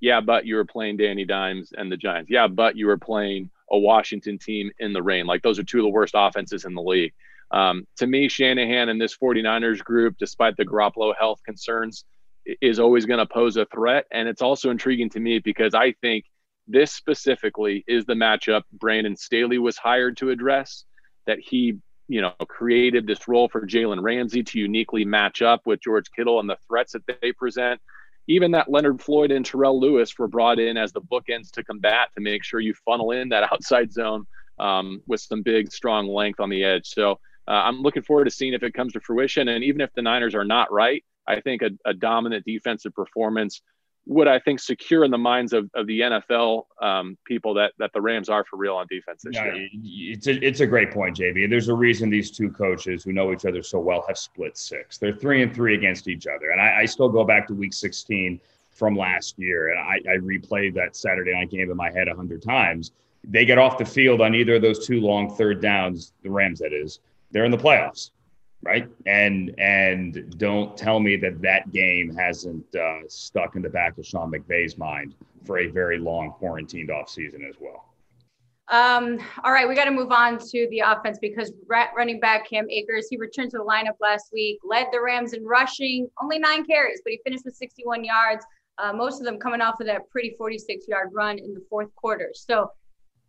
yeah, 0.00 0.20
but 0.20 0.46
you 0.46 0.56
were 0.56 0.64
playing 0.64 0.96
Danny 0.96 1.24
Dimes 1.24 1.72
and 1.76 1.90
the 1.90 1.96
Giants. 1.96 2.30
Yeah, 2.30 2.46
but 2.46 2.76
you 2.76 2.86
were 2.86 2.98
playing 2.98 3.50
a 3.70 3.78
Washington 3.78 4.38
team 4.38 4.70
in 4.78 4.92
the 4.92 5.02
rain. 5.02 5.26
Like 5.26 5.42
those 5.42 5.58
are 5.58 5.64
two 5.64 5.78
of 5.78 5.84
the 5.84 5.90
worst 5.90 6.14
offenses 6.16 6.64
in 6.64 6.74
the 6.74 6.82
league. 6.82 7.12
Um, 7.50 7.86
to 7.96 8.06
me, 8.06 8.28
Shanahan 8.28 8.88
and 8.88 9.00
this 9.00 9.16
49ers 9.16 9.82
group, 9.82 10.16
despite 10.18 10.56
the 10.56 10.66
Garoppolo 10.66 11.14
health 11.18 11.40
concerns, 11.44 12.04
is 12.60 12.78
always 12.78 13.06
going 13.06 13.18
to 13.18 13.26
pose 13.26 13.56
a 13.56 13.66
threat. 13.66 14.06
And 14.10 14.28
it's 14.28 14.42
also 14.42 14.70
intriguing 14.70 15.10
to 15.10 15.20
me 15.20 15.38
because 15.38 15.74
I 15.74 15.92
think 16.00 16.24
this 16.66 16.92
specifically 16.92 17.84
is 17.86 18.04
the 18.04 18.14
matchup 18.14 18.62
Brandon 18.72 19.16
Staley 19.16 19.58
was 19.58 19.78
hired 19.78 20.16
to 20.18 20.30
address, 20.30 20.84
that 21.26 21.38
he, 21.38 21.78
you 22.08 22.20
know, 22.20 22.32
created 22.48 23.06
this 23.06 23.26
role 23.26 23.48
for 23.48 23.66
Jalen 23.66 24.02
Ramsey 24.02 24.42
to 24.42 24.58
uniquely 24.58 25.04
match 25.04 25.42
up 25.42 25.62
with 25.66 25.80
George 25.80 26.10
Kittle 26.14 26.40
and 26.40 26.48
the 26.48 26.58
threats 26.68 26.92
that 26.92 27.02
they 27.20 27.32
present 27.32 27.80
even 28.28 28.50
that 28.52 28.70
Leonard 28.70 29.00
Floyd 29.00 29.32
and 29.32 29.44
Terrell 29.44 29.80
Lewis 29.80 30.16
were 30.18 30.28
brought 30.28 30.60
in 30.60 30.76
as 30.76 30.92
the 30.92 31.00
bookends 31.00 31.50
to 31.52 31.64
combat 31.64 32.10
to 32.14 32.20
make 32.20 32.44
sure 32.44 32.60
you 32.60 32.74
funnel 32.84 33.10
in 33.10 33.30
that 33.30 33.42
outside 33.52 33.92
zone 33.92 34.26
um, 34.58 35.02
with 35.06 35.20
some 35.20 35.42
big, 35.42 35.72
strong 35.72 36.06
length 36.06 36.38
on 36.38 36.50
the 36.50 36.62
edge. 36.62 36.86
So 36.86 37.12
uh, 37.48 37.52
I'm 37.52 37.80
looking 37.80 38.02
forward 38.02 38.24
to 38.24 38.30
seeing 38.30 38.52
if 38.52 38.62
it 38.62 38.74
comes 38.74 38.92
to 38.92 39.00
fruition. 39.00 39.48
And 39.48 39.64
even 39.64 39.80
if 39.80 39.92
the 39.94 40.02
Niners 40.02 40.34
are 40.34 40.44
not 40.44 40.70
right, 40.70 41.02
I 41.26 41.40
think 41.40 41.62
a, 41.62 41.70
a 41.86 41.94
dominant 41.94 42.44
defensive 42.44 42.94
performance 42.94 43.62
would 44.08 44.26
I 44.26 44.38
think 44.38 44.58
secure 44.58 45.04
in 45.04 45.10
the 45.10 45.18
minds 45.18 45.52
of, 45.52 45.70
of 45.74 45.86
the 45.86 46.00
NFL 46.00 46.64
um, 46.80 47.18
people 47.26 47.52
that 47.54 47.72
that 47.78 47.92
the 47.92 48.00
Rams 48.00 48.30
are 48.30 48.42
for 48.42 48.56
real 48.56 48.74
on 48.74 48.86
defense 48.88 49.22
this 49.22 49.36
year. 49.36 49.68
It's 49.84 50.26
a, 50.26 50.44
it's 50.44 50.60
a 50.60 50.66
great 50.66 50.90
point, 50.90 51.18
JB. 51.18 51.50
There's 51.50 51.68
a 51.68 51.74
reason 51.74 52.08
these 52.08 52.30
two 52.30 52.50
coaches 52.50 53.04
who 53.04 53.12
know 53.12 53.32
each 53.32 53.44
other 53.44 53.62
so 53.62 53.78
well 53.78 54.02
have 54.08 54.16
split 54.16 54.56
six. 54.56 54.96
They're 54.96 55.12
three 55.12 55.42
and 55.42 55.54
three 55.54 55.74
against 55.74 56.08
each 56.08 56.26
other, 56.26 56.50
and 56.50 56.60
I, 56.60 56.80
I 56.80 56.84
still 56.86 57.10
go 57.10 57.22
back 57.22 57.46
to 57.48 57.54
Week 57.54 57.74
16 57.74 58.40
from 58.70 58.96
last 58.96 59.38
year, 59.38 59.70
and 59.72 59.78
I, 59.78 59.96
I 60.10 60.16
replayed 60.16 60.74
that 60.74 60.96
Saturday 60.96 61.34
night 61.34 61.50
game 61.50 61.70
in 61.70 61.76
my 61.76 61.90
head 61.90 62.08
a 62.08 62.14
hundred 62.14 62.42
times. 62.42 62.92
They 63.24 63.44
get 63.44 63.58
off 63.58 63.76
the 63.76 63.84
field 63.84 64.22
on 64.22 64.34
either 64.34 64.54
of 64.54 64.62
those 64.62 64.86
two 64.86 65.00
long 65.02 65.34
third 65.34 65.60
downs, 65.60 66.14
the 66.22 66.30
Rams 66.30 66.60
that 66.60 66.72
is. 66.72 67.00
They're 67.30 67.44
in 67.44 67.50
the 67.50 67.58
playoffs 67.58 68.10
right? 68.62 68.88
And 69.06 69.54
and 69.58 70.36
don't 70.38 70.76
tell 70.76 71.00
me 71.00 71.16
that 71.16 71.40
that 71.42 71.70
game 71.72 72.14
hasn't 72.14 72.74
uh, 72.74 73.00
stuck 73.08 73.56
in 73.56 73.62
the 73.62 73.68
back 73.68 73.98
of 73.98 74.06
Sean 74.06 74.30
McVay's 74.30 74.76
mind 74.76 75.14
for 75.44 75.58
a 75.58 75.66
very 75.68 75.98
long 75.98 76.32
quarantined 76.32 76.90
off 76.90 77.08
season 77.08 77.44
as 77.48 77.56
well. 77.60 77.84
Um, 78.70 79.18
all 79.44 79.52
right, 79.52 79.66
we 79.66 79.74
got 79.74 79.86
to 79.86 79.90
move 79.90 80.12
on 80.12 80.38
to 80.38 80.68
the 80.70 80.80
offense 80.80 81.18
because 81.18 81.52
running 81.68 82.20
back 82.20 82.46
Cam 82.50 82.68
Akers, 82.68 83.06
he 83.08 83.16
returned 83.16 83.50
to 83.52 83.58
the 83.58 83.64
lineup 83.64 83.96
last 83.98 84.26
week, 84.30 84.58
led 84.62 84.88
the 84.92 85.00
Rams 85.00 85.32
in 85.32 85.42
rushing, 85.42 86.06
only 86.20 86.38
nine 86.38 86.66
carries, 86.66 87.00
but 87.02 87.12
he 87.12 87.20
finished 87.24 87.46
with 87.46 87.54
61 87.54 88.04
yards, 88.04 88.44
uh, 88.76 88.92
most 88.92 89.20
of 89.20 89.24
them 89.24 89.38
coming 89.38 89.62
off 89.62 89.80
of 89.80 89.86
that 89.86 90.08
pretty 90.10 90.34
46 90.36 90.86
yard 90.86 91.08
run 91.12 91.38
in 91.38 91.54
the 91.54 91.64
fourth 91.70 91.94
quarter. 91.96 92.30
So, 92.34 92.70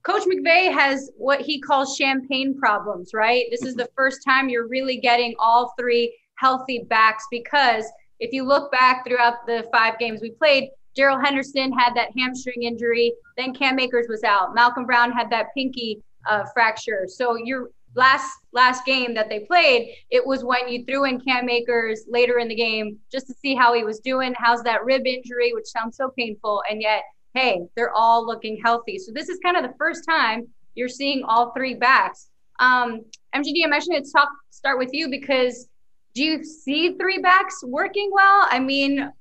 Coach 0.04 0.24
McVay 0.24 0.72
has 0.72 1.12
what 1.18 1.42
he 1.42 1.60
calls 1.60 1.96
champagne 1.96 2.58
problems, 2.58 3.12
right? 3.14 3.46
This 3.52 3.64
is 3.64 3.76
the 3.76 3.90
first 3.96 4.22
time 4.26 4.50
you're 4.50 4.68
really 4.68 4.98
getting 4.98 5.36
all 5.40 5.74
three 5.80 6.16
healthy 6.36 6.86
backs 6.90 7.26
because 7.30 7.86
if 8.20 8.32
you 8.32 8.44
look 8.44 8.72
back 8.72 9.06
throughout 9.06 9.46
the 9.46 9.68
five 9.72 10.00
games 10.00 10.22
we 10.22 10.32
played, 10.32 10.70
Darrell 10.96 11.20
Henderson 11.20 11.72
had 11.72 11.94
that 11.96 12.10
hamstring 12.18 12.64
injury. 12.64 13.14
Then 13.38 13.54
Cam 13.54 13.80
Akers 13.80 14.08
was 14.10 14.24
out. 14.24 14.54
Malcolm 14.54 14.86
Brown 14.86 15.12
had 15.12 15.30
that 15.30 15.48
pinky 15.56 16.02
uh, 16.28 16.44
fracture. 16.54 17.06
So 17.08 17.36
your 17.36 17.70
last 17.96 18.32
last 18.52 18.86
game 18.86 19.14
that 19.16 19.30
they 19.30 19.42
played, 19.42 19.94
it 20.10 20.26
was 20.26 20.44
when 20.44 20.68
you 20.68 20.86
threw 20.86 21.06
in 21.06 21.20
Cam 21.20 21.50
Akers 21.50 22.04
later 22.08 22.40
in 22.40 22.48
the 22.48 22.56
game 22.56 22.98
just 23.12 23.28
to 23.28 23.34
see 23.34 23.56
how 23.56 23.74
he 23.74 23.84
was 23.84 24.00
doing. 24.00 24.34
How's 24.38 24.64
that 24.64 24.84
rib 24.84 25.06
injury, 25.06 25.54
which 25.54 25.68
sounds 25.68 25.98
so 25.98 26.12
painful, 26.18 26.64
and 26.70 26.82
yet 26.82 27.04
hey, 27.34 27.62
they're 27.76 27.94
all 27.94 28.26
looking 28.26 28.60
healthy. 28.64 28.98
So 28.98 29.12
this 29.12 29.30
is 29.30 29.40
kind 29.44 29.58
of 29.58 29.64
the 29.64 29.76
first 29.78 30.04
time 30.08 30.48
you're 30.76 30.90
seeing 30.90 31.24
all 31.24 31.52
three 31.52 31.74
backs. 31.76 32.30
Um, 32.60 33.02
MJD, 33.36 33.64
I'm 33.64 33.74
actually 33.74 33.96
going 33.96 34.04
to 34.04 34.12
talk 34.12 34.30
start 34.50 34.78
with 34.78 34.90
you 34.92 35.10
because 35.10 35.68
do 36.14 36.24
you 36.24 36.44
see 36.44 36.98
three 36.98 37.20
backs 37.20 37.64
working 37.64 38.10
well? 38.12 38.48
I 38.50 38.60
mean, 38.60 39.12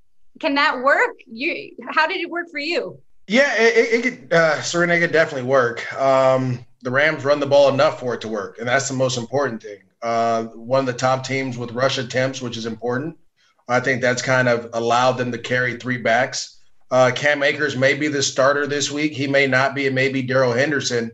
can 0.40 0.54
that 0.54 0.82
work? 0.82 1.16
You, 1.26 1.74
how 1.90 2.06
did 2.06 2.20
it 2.20 2.30
work 2.30 2.46
for 2.50 2.58
you? 2.58 3.00
Yeah, 3.26 3.54
it, 3.56 3.92
it 3.92 4.02
could, 4.02 4.32
uh, 4.32 4.62
Serena, 4.62 4.94
it 4.94 5.00
could 5.00 5.12
definitely 5.12 5.48
work. 5.48 5.92
Um, 6.00 6.64
the 6.82 6.90
Rams 6.90 7.24
run 7.24 7.40
the 7.40 7.46
ball 7.46 7.68
enough 7.68 8.00
for 8.00 8.14
it 8.14 8.20
to 8.22 8.28
work, 8.28 8.58
and 8.58 8.66
that's 8.66 8.88
the 8.88 8.94
most 8.94 9.18
important 9.18 9.62
thing. 9.62 9.80
Uh, 10.00 10.44
one 10.44 10.80
of 10.80 10.86
the 10.86 10.92
top 10.92 11.24
teams 11.24 11.58
with 11.58 11.72
rush 11.72 11.98
attempts, 11.98 12.40
which 12.40 12.56
is 12.56 12.66
important. 12.66 13.16
I 13.68 13.80
think 13.80 14.00
that's 14.00 14.22
kind 14.22 14.48
of 14.48 14.70
allowed 14.72 15.12
them 15.12 15.30
to 15.32 15.38
carry 15.38 15.76
three 15.76 15.98
backs. 15.98 16.57
Uh, 16.90 17.10
Cam 17.14 17.42
Akers 17.42 17.76
may 17.76 17.94
be 17.94 18.08
the 18.08 18.22
starter 18.22 18.66
this 18.66 18.90
week. 18.90 19.12
He 19.12 19.26
may 19.26 19.46
not 19.46 19.74
be. 19.74 19.86
It 19.86 19.92
may 19.92 20.08
be 20.08 20.22
Darrell 20.22 20.52
Henderson, 20.52 21.10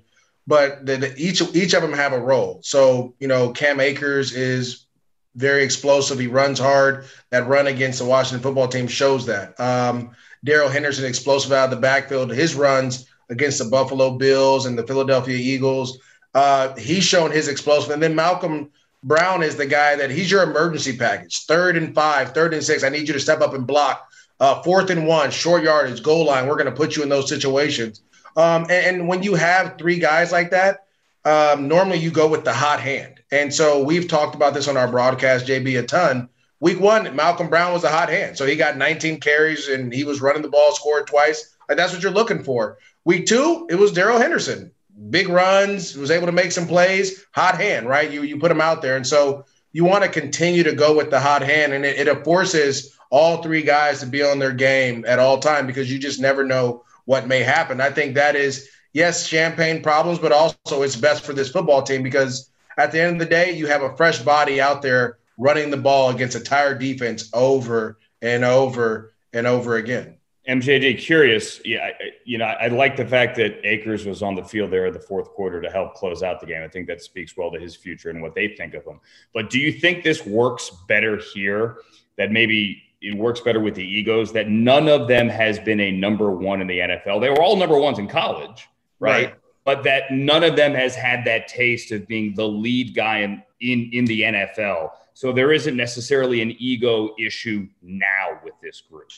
but 0.47 0.87
the, 0.87 0.97
the, 0.97 1.15
each 1.17 1.43
each 1.55 1.75
of 1.75 1.83
them 1.83 1.93
have 1.93 2.13
a 2.13 2.21
role. 2.21 2.61
So 2.63 3.15
you 3.19 3.29
know, 3.29 3.51
Cam 3.51 3.81
Akers 3.81 4.33
is 4.33 4.87
very 5.35 5.65
explosive. 5.65 6.19
He 6.19 6.29
runs 6.29 6.59
hard. 6.59 7.07
That 7.31 7.49
run 7.49 7.67
against 7.67 7.99
the 7.99 8.05
Washington 8.05 8.43
football 8.43 8.69
team 8.69 8.87
shows 8.87 9.27
that. 9.27 9.59
Um, 9.59 10.13
Darrell 10.45 10.69
Henderson, 10.69 11.07
explosive 11.07 11.53
out 11.53 11.65
of 11.65 11.71
the 11.71 11.77
backfield. 11.77 12.31
His 12.31 12.55
runs 12.55 13.07
against 13.31 13.59
the 13.59 13.65
Buffalo 13.65 14.17
Bills 14.17 14.67
and 14.67 14.79
the 14.79 14.87
Philadelphia 14.87 15.37
Eagles, 15.37 15.99
uh, 16.35 16.75
he's 16.77 17.05
shown 17.05 17.31
his 17.31 17.49
explosive. 17.49 17.91
And 17.91 18.03
then 18.03 18.15
Malcolm 18.15 18.71
Brown 19.03 19.43
is 19.43 19.57
the 19.57 19.67
guy 19.67 19.97
that 19.97 20.11
he's 20.11 20.31
your 20.31 20.43
emergency 20.43 20.97
package. 20.97 21.47
Third 21.47 21.77
and 21.77 21.95
five, 21.95 22.33
third 22.33 22.55
and 22.55 22.63
six. 22.63 22.85
I 22.85 22.89
need 22.89 23.09
you 23.09 23.15
to 23.15 23.21
step 23.21 23.41
up 23.41 23.55
and 23.55 23.67
block. 23.67 24.09
Uh, 24.45 24.63
fourth 24.63 24.91
and 24.91 25.07
one, 25.07 25.31
short 25.31 25.63
yardage, 25.63 26.03
goal 26.03 26.27
line. 26.27 26.47
We're 26.47 26.57
going 26.57 26.67
to 26.67 26.73
put 26.73 26.97
you 26.97 27.03
in 27.03 27.09
those 27.09 27.31
situations. 27.31 28.03
Um, 28.37 28.65
and, 28.65 28.97
and, 28.97 29.09
when 29.09 29.23
you 29.23 29.37
have 29.37 29.79
three 29.79 29.99
guys 29.99 30.33
like 30.33 30.51
that, 30.51 30.85
um, 31.25 31.67
normally 31.67 31.97
you 31.97 32.11
go 32.11 32.29
with 32.29 32.45
the 32.45 32.53
hot 32.53 32.79
hand. 32.79 33.21
And 33.33 33.55
so 33.55 33.83
we've 33.83 34.07
talked 34.07 34.35
about 34.35 34.53
this 34.53 34.69
on 34.69 34.77
our 34.77 34.87
broadcast, 34.87 35.47
JB, 35.47 35.79
a 35.79 35.83
ton. 35.85 36.29
Week 36.61 36.79
one, 36.79 37.17
Malcolm 37.17 37.49
Brown 37.49 37.73
was 37.73 37.85
a 37.85 37.89
hot 37.89 38.11
hand. 38.11 38.37
So 38.37 38.45
he 38.45 38.55
got 38.55 38.77
19 38.77 39.19
carries 39.19 39.69
and 39.69 39.91
he 39.91 40.05
was 40.05 40.21
running 40.21 40.43
the 40.43 40.51
ball, 40.51 40.73
scored 40.73 41.07
twice. 41.07 41.57
Like 41.67 41.79
that's 41.79 41.95
what 41.95 42.03
you're 42.03 42.13
looking 42.13 42.45
for. 42.45 42.77
Week 43.07 43.25
two, 43.25 43.67
it 43.71 43.77
was 43.77 43.93
Darrell 43.93 44.19
Henderson. 44.19 44.71
Big 45.09 45.31
runs, 45.31 45.97
was 45.97 46.11
able 46.11 46.27
to 46.27 46.33
make 46.33 46.53
some 46.53 46.67
plays, 46.67 47.25
hot 47.33 47.59
hand, 47.59 47.89
right? 47.89 48.11
You 48.11 48.25
you 48.25 48.39
put 48.39 48.51
him 48.51 48.61
out 48.61 48.83
there. 48.83 48.97
And 48.97 49.07
so 49.07 49.47
you 49.73 49.87
want 49.87 50.05
to 50.05 50.11
continue 50.11 50.65
to 50.65 50.75
go 50.75 50.95
with 50.95 51.09
the 51.09 51.19
hot 51.19 51.41
hand. 51.41 51.73
And 51.73 51.87
it, 51.87 52.07
it 52.07 52.25
forces 52.25 52.95
all 53.15 53.41
three 53.41 53.63
guys 53.63 54.01
to 54.01 54.07
be 54.07 54.25
on 54.25 54.41
their 54.41 54.53
game 54.53 55.05
at 55.07 55.21
all 55.21 55.39
time 55.39 55.69
because 55.69 55.91
you 55.91 56.01
just 56.01 56.21
never 56.21 56.43
know 56.43 56.83
what 57.05 57.29
may 57.29 57.45
happen. 57.45 57.81
I 57.81 57.89
think 57.89 58.17
that 58.17 58.35
is, 58.35 58.69
yes, 58.93 59.25
champagne 59.25 59.85
problems, 59.85 60.19
but 60.19 60.33
also 60.33 60.83
it's 60.83 60.97
best 60.97 61.25
for 61.25 61.33
this 61.33 61.49
football 61.49 61.81
team 61.81 62.03
because 62.03 62.51
at 62.77 62.91
the 62.91 63.01
end 63.01 63.13
of 63.13 63.19
the 63.21 63.33
day, 63.33 63.53
you 63.53 63.69
have 63.69 63.83
a 63.83 63.97
fresh 63.97 64.19
body 64.19 64.61
out 64.61 64.83
there 64.83 65.19
running 65.39 65.71
the 65.71 65.77
ball 65.77 66.11
against 66.11 66.35
a 66.35 66.41
tired 66.41 66.81
defense 66.81 67.31
over 67.33 68.01
and 68.21 68.45
over 68.45 69.15
and 69.33 69.47
over 69.47 69.77
again. 69.77 70.17
MJD, 70.49 70.99
curious. 70.99 71.61
Yeah, 71.65 71.91
you 72.25 72.39
know, 72.39 72.47
I 72.47 72.67
like 72.67 72.97
the 72.97 73.07
fact 73.07 73.37
that 73.37 73.65
Akers 73.65 74.07
was 74.07 74.25
on 74.25 74.35
the 74.35 74.43
field 74.43 74.73
there 74.73 74.87
in 74.87 74.93
the 74.93 74.99
fourth 74.99 75.29
quarter 75.29 75.63
to 75.63 75.71
help 75.71 75.95
close 75.95 76.25
out 76.25 76.41
the 76.41 76.47
game. 76.47 76.65
I 76.65 76.69
think 76.69 76.89
that 76.89 77.01
speaks 77.01 77.37
well 77.37 77.53
to 77.53 77.61
his 77.61 77.77
future 77.77 78.11
and 78.11 78.21
what 78.21 78.35
they 78.35 78.49
think 78.49 78.75
of 78.75 78.85
him. 78.85 78.99
But 79.33 79.51
do 79.51 79.61
you 79.61 79.71
think 79.71 80.03
this 80.03 80.27
works 80.27 80.73
better 80.89 81.17
here? 81.17 81.77
That 82.17 82.31
maybe 82.31 82.84
it 83.05 83.17
works 83.17 83.41
better 83.41 83.61
with 83.61 83.75
the 83.75 83.85
egos. 83.85 84.33
That 84.33 84.49
none 84.49 84.89
of 84.89 85.09
them 85.09 85.29
has 85.29 85.59
been 85.59 85.81
a 85.81 85.91
number 85.91 86.31
one 86.31 86.61
in 86.61 86.67
the 86.67 86.79
NFL. 86.79 87.21
They 87.21 87.31
were 87.31 87.43
all 87.43 87.57
number 87.57 87.79
ones 87.79 87.99
in 87.99 88.09
college, 88.09 88.69
right? 88.99 89.27
right 89.27 89.35
but 89.65 89.83
that 89.83 90.13
none 90.13 90.45
of 90.45 90.57
them 90.57 90.75
has 90.75 90.95
had 90.95 91.25
that 91.25 91.49
taste 91.49 91.91
of 91.91 92.07
being 92.07 92.35
the 92.35 92.47
lead 92.47 92.95
guy 92.95 93.19
in, 93.21 93.43
in, 93.61 93.91
in 93.93 94.05
the 94.05 94.23
NFL. 94.23 94.91
So 95.15 95.33
there 95.33 95.53
isn't 95.53 95.77
necessarily 95.77 96.43
an 96.43 96.55
ego 96.59 97.15
issue 97.19 97.67
now 97.83 98.41
with 98.45 98.55
this 98.63 98.83
group. 98.83 99.11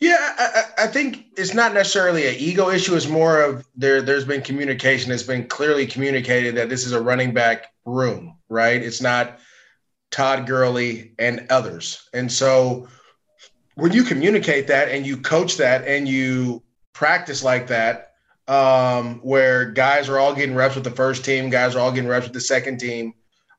Yeah, 0.00 0.16
I, 0.18 0.64
I, 0.78 0.86
think 0.88 1.26
it's 1.36 1.54
not 1.54 1.72
necessarily 1.72 2.26
an 2.26 2.34
ego 2.36 2.68
issue. 2.70 2.96
It's 2.96 3.08
more 3.08 3.40
of 3.40 3.66
there. 3.76 4.02
There's 4.02 4.24
been 4.24 4.42
communication. 4.42 5.12
It's 5.12 5.22
been 5.22 5.46
clearly 5.46 5.86
communicated 5.86 6.56
that 6.56 6.68
this 6.68 6.84
is 6.84 6.92
a 6.92 7.00
running 7.00 7.32
back 7.32 7.72
room, 7.84 8.36
right? 8.48 8.82
It's 8.82 9.00
not 9.00 9.38
Todd 10.10 10.46
Gurley 10.46 11.12
and 11.18 11.46
others. 11.48 12.08
And 12.12 12.30
so 12.30 12.88
when 13.74 13.92
you 13.92 14.04
communicate 14.04 14.66
that 14.68 14.88
and 14.88 15.06
you 15.06 15.16
coach 15.16 15.56
that 15.56 15.86
and 15.86 16.08
you 16.08 16.62
practice 16.92 17.42
like 17.42 17.66
that, 17.68 18.12
um, 18.46 19.20
where 19.20 19.70
guys 19.70 20.08
are 20.08 20.18
all 20.18 20.34
getting 20.34 20.54
reps 20.54 20.74
with 20.74 20.84
the 20.84 20.90
first 20.90 21.24
team, 21.24 21.50
guys 21.50 21.74
are 21.74 21.80
all 21.80 21.90
getting 21.90 22.08
reps 22.08 22.26
with 22.26 22.34
the 22.34 22.40
second 22.40 22.78
team. 22.78 23.14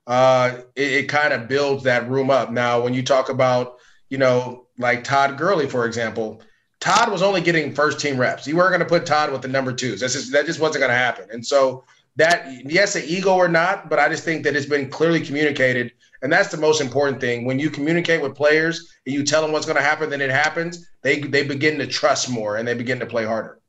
Uh, 0.07 0.57
it, 0.75 0.91
it 0.91 1.10
kind 1.10 1.34
of 1.34 1.48
builds 1.48 1.84
that 1.84 2.07
room 2.10 2.29
up. 2.29 2.51
Now, 2.51 2.81
when 2.81 2.93
you 2.93 3.01
talk 3.01 3.29
about, 3.29 3.77
you 4.10 4.17
know, 4.17 4.67
like 4.77 5.03
Todd 5.03 5.38
Gurley, 5.38 5.67
for 5.67 5.86
example, 5.86 6.41
Todd 6.79 7.12
was 7.12 7.24
only 7.24 7.41
getting 7.41 7.74
first 7.74 8.00
team 8.00 8.17
reps. 8.17 8.45
You 8.45 8.55
weren't 8.55 8.69
going 8.69 8.79
to 8.79 8.86
put 8.86 9.05
Todd 9.05 9.31
with 9.31 9.41
the 9.41 9.48
number 9.48 9.74
twos. 9.74 10.01
That's 10.01 10.13
just 10.13 10.31
that 10.34 10.45
just 10.45 10.60
wasn't 10.60 10.81
going 10.81 10.91
to 10.91 10.98
happen. 10.98 11.29
And 11.31 11.45
so 11.45 11.84
that 12.17 12.48
yes, 12.65 12.95
an 12.95 13.03
ego 13.05 13.34
or 13.34 13.48
not, 13.48 13.89
but 13.89 13.98
I 13.98 14.07
just 14.07 14.24
think 14.24 14.43
that 14.43 14.55
it's 14.55 14.67
been 14.67 14.89
clearly 14.89 15.19
communicated, 15.19 15.93
and 16.25 16.34
that's 16.34 16.50
the 16.50 16.58
most 16.58 16.82
important 16.82 17.22
thing. 17.22 17.46
When 17.46 17.60
you 17.60 17.70
communicate 17.70 18.20
with 18.20 18.34
players 18.34 18.91
and 19.05 19.13
you 19.13 19.24
tell 19.24 19.44
them 19.44 19.51
what's 19.51 19.67
going 19.67 19.75
to 19.77 19.84
happen, 19.84 20.10
then 20.10 20.22
it 20.22 20.32
happens. 20.32 20.89
They 21.03 21.20
they 21.20 21.44
begin 21.44 21.77
to 21.77 21.86
trust 21.86 22.32
more 22.32 22.58
and 22.58 22.67
they 22.67 22.74
begin 22.74 23.00
to 23.00 23.05
play 23.05 23.25
harder. 23.25 23.60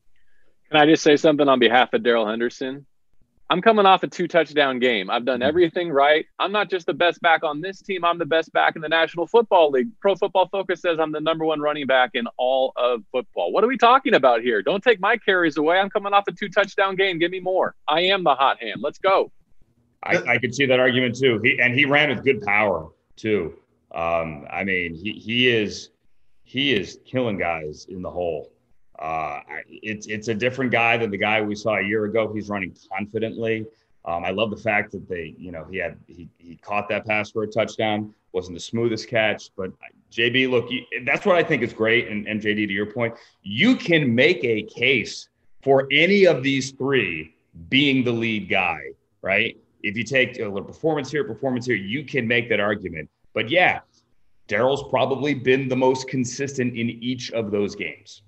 Can 0.71 0.81
I 0.81 0.87
just 0.87 1.03
say 1.03 1.19
something 1.19 1.47
on 1.51 1.59
behalf 1.59 1.93
of 1.93 2.03
Darrell 2.03 2.27
Henderson? 2.27 2.87
I'm 3.51 3.61
coming 3.61 3.85
off 3.85 4.05
a 4.05 4.07
two 4.07 4.27
touchdown 4.27 4.79
game. 4.79 5.11
I've 5.11 5.27
done 5.27 5.41
mm-hmm. 5.41 5.49
everything 5.49 5.91
right. 5.91 6.25
I'm 6.39 6.51
not 6.51 6.71
just 6.71 6.87
the 6.87 6.95
best 6.95 7.21
back 7.21 7.45
on 7.45 7.61
this 7.61 7.83
team, 7.83 8.07
I'm 8.07 8.17
the 8.17 8.25
best 8.25 8.51
back 8.55 8.75
in 8.75 8.81
the 8.81 8.89
National 8.89 9.27
Football 9.27 9.73
League. 9.73 9.89
Pro 10.01 10.15
Football 10.15 10.49
Focus 10.49 10.81
says 10.81 10.99
I'm 10.99 11.13
the 11.13 11.21
number 11.21 11.45
one 11.45 11.61
running 11.61 11.87
back 11.87 12.13
in 12.15 12.27
all 12.39 12.73
of 12.77 13.03
football. 13.13 13.53
What 13.53 13.65
are 13.65 13.69
we 13.69 13.77
talking 13.77 14.15
about 14.15 14.41
here? 14.41 14.63
Don't 14.63 14.83
take 14.83 14.99
my 14.99 15.19
carries 15.19 15.59
away. 15.59 15.79
I'm 15.79 15.91
coming 15.91 16.15
off 16.15 16.25
a 16.27 16.33
two 16.33 16.49
touchdown 16.49 16.97
game. 16.97 17.19
Give 17.19 17.31
me 17.31 17.39
more. 17.39 17.75
I 17.87 18.01
am 18.01 18.25
the 18.25 18.35
hot 18.35 18.63
hand. 18.63 18.81
Let's 18.81 18.99
go. 18.99 19.31
I, 20.03 20.17
I 20.17 20.39
could 20.39 20.55
see 20.55 20.67
that 20.67 20.79
argument 20.79 21.17
too. 21.17 21.41
He 21.43 21.59
and 21.61 21.75
he 21.75 21.85
ran 21.85 22.11
with 22.11 22.25
good 22.25 22.43
power 22.43 22.89
too. 23.17 23.55
Um, 23.95 24.47
I 24.51 24.65
mean, 24.65 24.95
he 24.95 25.13
he 25.13 25.49
is 25.49 25.91
he 26.45 26.73
is 26.73 27.01
killing 27.05 27.39
guys 27.39 27.87
in 27.89 28.03
the 28.03 28.11
hole. 28.11 28.53
Uh, 28.99 29.41
it's 29.69 30.07
it's 30.07 30.29
a 30.29 30.35
different 30.35 30.71
guy 30.71 30.97
than 30.97 31.11
the 31.11 31.19
guy 31.19 31.41
we 31.43 31.55
saw 31.55 31.77
a 31.77 31.83
year 31.83 32.05
ago. 32.05 32.33
He's 32.33 32.49
running 32.49 32.75
confidently. 32.91 33.67
Um, 34.05 34.25
I 34.25 34.31
love 34.31 34.51
the 34.51 34.57
fact 34.57 34.93
that 34.93 35.09
they, 35.09 35.35
you 35.37 35.51
know, 35.51 35.67
he 35.71 35.79
had 35.79 35.99
he 36.07 36.29
he 36.39 36.57
caught 36.57 36.89
that 36.89 37.05
pass 37.05 37.31
for 37.31 37.43
a 37.43 37.47
touchdown. 37.47 38.15
wasn't 38.33 38.57
the 38.57 38.61
smoothest 38.61 39.09
catch, 39.09 39.51
but 39.57 39.73
JB, 40.13 40.49
look, 40.49 40.71
you, 40.71 40.85
that's 41.05 41.27
what 41.27 41.37
I 41.37 41.43
think 41.43 41.63
is 41.63 41.73
great. 41.73 42.09
And 42.09 42.27
MJD, 42.27 42.69
to 42.69 42.73
your 42.73 42.87
point, 42.87 43.15
you 43.43 43.77
can 43.77 44.15
make 44.15 44.43
a 44.45 44.63
case 44.63 45.29
for 45.63 45.89
any 45.91 46.25
of 46.27 46.43
these 46.43 46.71
three 46.71 47.35
being 47.69 48.05
the 48.05 48.13
lead 48.13 48.49
guy, 48.49 48.81
right? 49.23 49.57
If 49.87 49.97
you 49.97 50.03
take 50.03 50.41
a 50.41 50.49
little 50.49 50.65
performance 50.65 51.13
here, 51.13 51.23
performance 51.23 51.65
here, 51.65 51.77
you 51.77 52.05
can 52.05 52.27
make 52.27 52.49
that 52.49 52.59
argument. 52.59 53.09
But 53.35 53.49
yeah, 53.49 53.81
Darrell's 54.49 54.83
probably 54.91 55.33
been 55.33 55.69
the 55.69 55.77
most 55.77 56.09
consistent 56.09 56.77
in 56.77 56.91
each 56.91 57.31
of 57.31 57.53
those 57.53 57.77
games. 57.77 58.23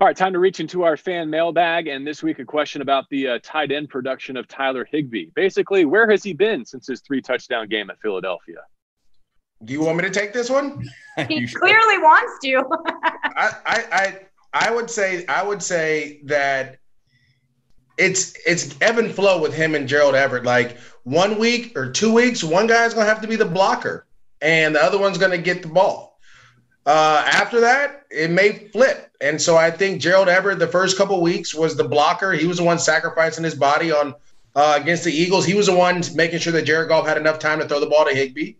All 0.00 0.06
right, 0.06 0.16
time 0.16 0.32
to 0.32 0.38
reach 0.38 0.58
into 0.58 0.84
our 0.84 0.96
fan 0.96 1.28
mailbag. 1.28 1.86
And 1.86 2.06
this 2.06 2.22
week, 2.22 2.38
a 2.38 2.46
question 2.46 2.80
about 2.80 3.04
the 3.10 3.28
uh, 3.28 3.38
tight 3.42 3.72
end 3.72 3.90
production 3.90 4.38
of 4.38 4.48
Tyler 4.48 4.88
Higbee. 4.90 5.26
Basically, 5.34 5.84
where 5.84 6.08
has 6.10 6.22
he 6.22 6.32
been 6.32 6.64
since 6.64 6.86
his 6.86 7.02
three 7.02 7.20
touchdown 7.20 7.68
game 7.68 7.90
at 7.90 8.00
Philadelphia? 8.00 8.60
Do 9.64 9.74
you 9.74 9.82
want 9.82 9.98
me 9.98 10.04
to 10.04 10.10
take 10.10 10.32
this 10.32 10.48
one? 10.48 10.82
he 11.28 11.46
clearly 11.54 11.98
wants 11.98 12.38
to. 12.42 12.64
I, 13.36 13.52
I, 13.66 13.84
I, 13.92 14.20
I 14.68 14.70
would 14.70 14.88
say, 14.88 15.26
I 15.26 15.42
would 15.42 15.62
say 15.62 16.20
that 16.24 16.78
it's 17.98 18.34
it's 18.46 18.76
ebb 18.80 18.98
and 18.98 19.12
flow 19.12 19.40
with 19.40 19.54
him 19.54 19.74
and 19.74 19.88
Gerald 19.88 20.14
Everett. 20.14 20.44
Like 20.44 20.78
one 21.04 21.38
week 21.38 21.76
or 21.76 21.90
two 21.90 22.12
weeks, 22.12 22.44
one 22.44 22.66
guy's 22.66 22.94
gonna 22.94 23.06
have 23.06 23.22
to 23.22 23.28
be 23.28 23.36
the 23.36 23.44
blocker, 23.44 24.06
and 24.40 24.74
the 24.74 24.82
other 24.82 24.98
one's 24.98 25.18
gonna 25.18 25.38
get 25.38 25.62
the 25.62 25.68
ball. 25.68 26.18
Uh, 26.84 27.24
after 27.26 27.60
that, 27.60 28.06
it 28.10 28.30
may 28.30 28.52
flip, 28.52 29.10
and 29.20 29.40
so 29.40 29.56
I 29.56 29.70
think 29.70 30.00
Gerald 30.00 30.28
Everett 30.28 30.58
the 30.58 30.68
first 30.68 30.96
couple 30.96 31.20
weeks 31.20 31.54
was 31.54 31.76
the 31.76 31.84
blocker. 31.84 32.32
He 32.32 32.46
was 32.46 32.58
the 32.58 32.64
one 32.64 32.78
sacrificing 32.78 33.44
his 33.44 33.54
body 33.54 33.90
on 33.90 34.14
uh, 34.54 34.78
against 34.80 35.04
the 35.04 35.12
Eagles. 35.12 35.44
He 35.44 35.54
was 35.54 35.66
the 35.66 35.74
one 35.74 36.02
making 36.14 36.38
sure 36.38 36.52
that 36.52 36.62
Jared 36.62 36.88
Goff 36.88 37.06
had 37.06 37.16
enough 37.16 37.38
time 37.38 37.58
to 37.58 37.68
throw 37.68 37.80
the 37.80 37.86
ball 37.86 38.04
to 38.06 38.14
Higbee. 38.14 38.54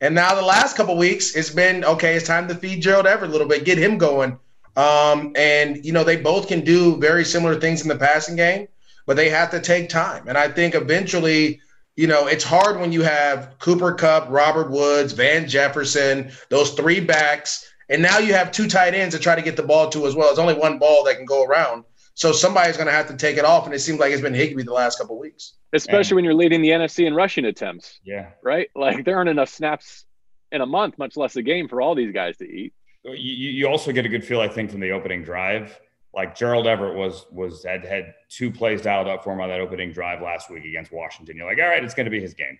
And 0.00 0.14
now 0.14 0.34
the 0.34 0.42
last 0.42 0.76
couple 0.76 0.96
weeks, 0.96 1.34
it's 1.34 1.50
been 1.50 1.84
okay. 1.84 2.16
It's 2.16 2.26
time 2.26 2.48
to 2.48 2.54
feed 2.54 2.82
Gerald 2.82 3.06
Everett 3.06 3.30
a 3.30 3.32
little 3.32 3.48
bit, 3.48 3.64
get 3.64 3.78
him 3.78 3.96
going. 3.96 4.38
Um, 4.76 5.32
and 5.36 5.82
you 5.84 5.92
know 5.92 6.04
they 6.04 6.16
both 6.16 6.48
can 6.48 6.60
do 6.60 6.98
very 6.98 7.24
similar 7.24 7.58
things 7.58 7.80
in 7.80 7.88
the 7.88 7.96
passing 7.96 8.36
game, 8.36 8.68
but 9.06 9.16
they 9.16 9.28
have 9.30 9.50
to 9.52 9.60
take 9.60 9.88
time. 9.88 10.28
And 10.28 10.36
I 10.36 10.48
think 10.48 10.74
eventually, 10.74 11.60
you 11.94 12.06
know, 12.06 12.26
it's 12.26 12.44
hard 12.44 12.78
when 12.78 12.92
you 12.92 13.02
have 13.02 13.58
Cooper 13.58 13.94
Kupp, 13.94 14.28
Robert 14.28 14.70
Woods, 14.70 15.12
Van 15.12 15.48
Jefferson, 15.48 16.30
those 16.50 16.72
three 16.72 17.00
backs, 17.00 17.72
and 17.88 18.02
now 18.02 18.18
you 18.18 18.34
have 18.34 18.50
two 18.50 18.68
tight 18.68 18.94
ends 18.94 19.14
to 19.14 19.20
try 19.20 19.34
to 19.36 19.42
get 19.42 19.56
the 19.56 19.62
ball 19.62 19.88
to 19.90 20.06
as 20.06 20.14
well. 20.14 20.30
It's 20.30 20.38
only 20.38 20.54
one 20.54 20.78
ball 20.78 21.04
that 21.04 21.16
can 21.16 21.24
go 21.24 21.44
around. 21.44 21.84
So 22.14 22.32
somebody's 22.32 22.76
going 22.76 22.86
to 22.86 22.92
have 22.92 23.08
to 23.08 23.16
take 23.16 23.36
it 23.36 23.44
off, 23.44 23.66
and 23.66 23.74
it 23.74 23.78
seems 23.78 24.00
like 24.00 24.10
it's 24.10 24.22
been 24.22 24.34
Higbee 24.34 24.62
the 24.62 24.72
last 24.72 24.98
couple 24.98 25.18
weeks. 25.18 25.54
Especially 25.72 26.12
and, 26.12 26.16
when 26.16 26.24
you're 26.24 26.34
leading 26.34 26.62
the 26.62 26.70
NFC 26.70 27.06
in 27.06 27.14
rushing 27.14 27.44
attempts. 27.44 28.00
Yeah. 28.04 28.30
Right. 28.42 28.68
Like 28.74 29.04
there 29.04 29.16
aren't 29.16 29.28
enough 29.28 29.50
snaps 29.50 30.04
in 30.50 30.60
a 30.62 30.66
month, 30.66 30.98
much 30.98 31.16
less 31.16 31.36
a 31.36 31.42
game 31.42 31.68
for 31.68 31.80
all 31.80 31.94
these 31.94 32.12
guys 32.12 32.36
to 32.38 32.44
eat. 32.44 32.72
You, 33.04 33.12
you 33.14 33.68
also 33.68 33.92
get 33.92 34.06
a 34.06 34.08
good 34.08 34.24
feel, 34.24 34.40
I 34.40 34.48
think, 34.48 34.70
from 34.70 34.80
the 34.80 34.90
opening 34.92 35.22
drive. 35.22 35.78
Like 36.16 36.34
Gerald 36.34 36.66
Everett 36.66 36.96
was 36.96 37.26
was 37.30 37.62
had 37.62 37.84
had 37.84 38.14
two 38.30 38.50
plays 38.50 38.80
dialed 38.80 39.06
up 39.06 39.22
for 39.22 39.34
him 39.34 39.40
on 39.42 39.50
that 39.50 39.60
opening 39.60 39.92
drive 39.92 40.22
last 40.22 40.50
week 40.50 40.64
against 40.64 40.90
Washington. 40.90 41.36
You're 41.36 41.46
like, 41.46 41.58
all 41.58 41.68
right, 41.68 41.84
it's 41.84 41.92
going 41.92 42.06
to 42.06 42.10
be 42.10 42.20
his 42.20 42.32
game, 42.32 42.58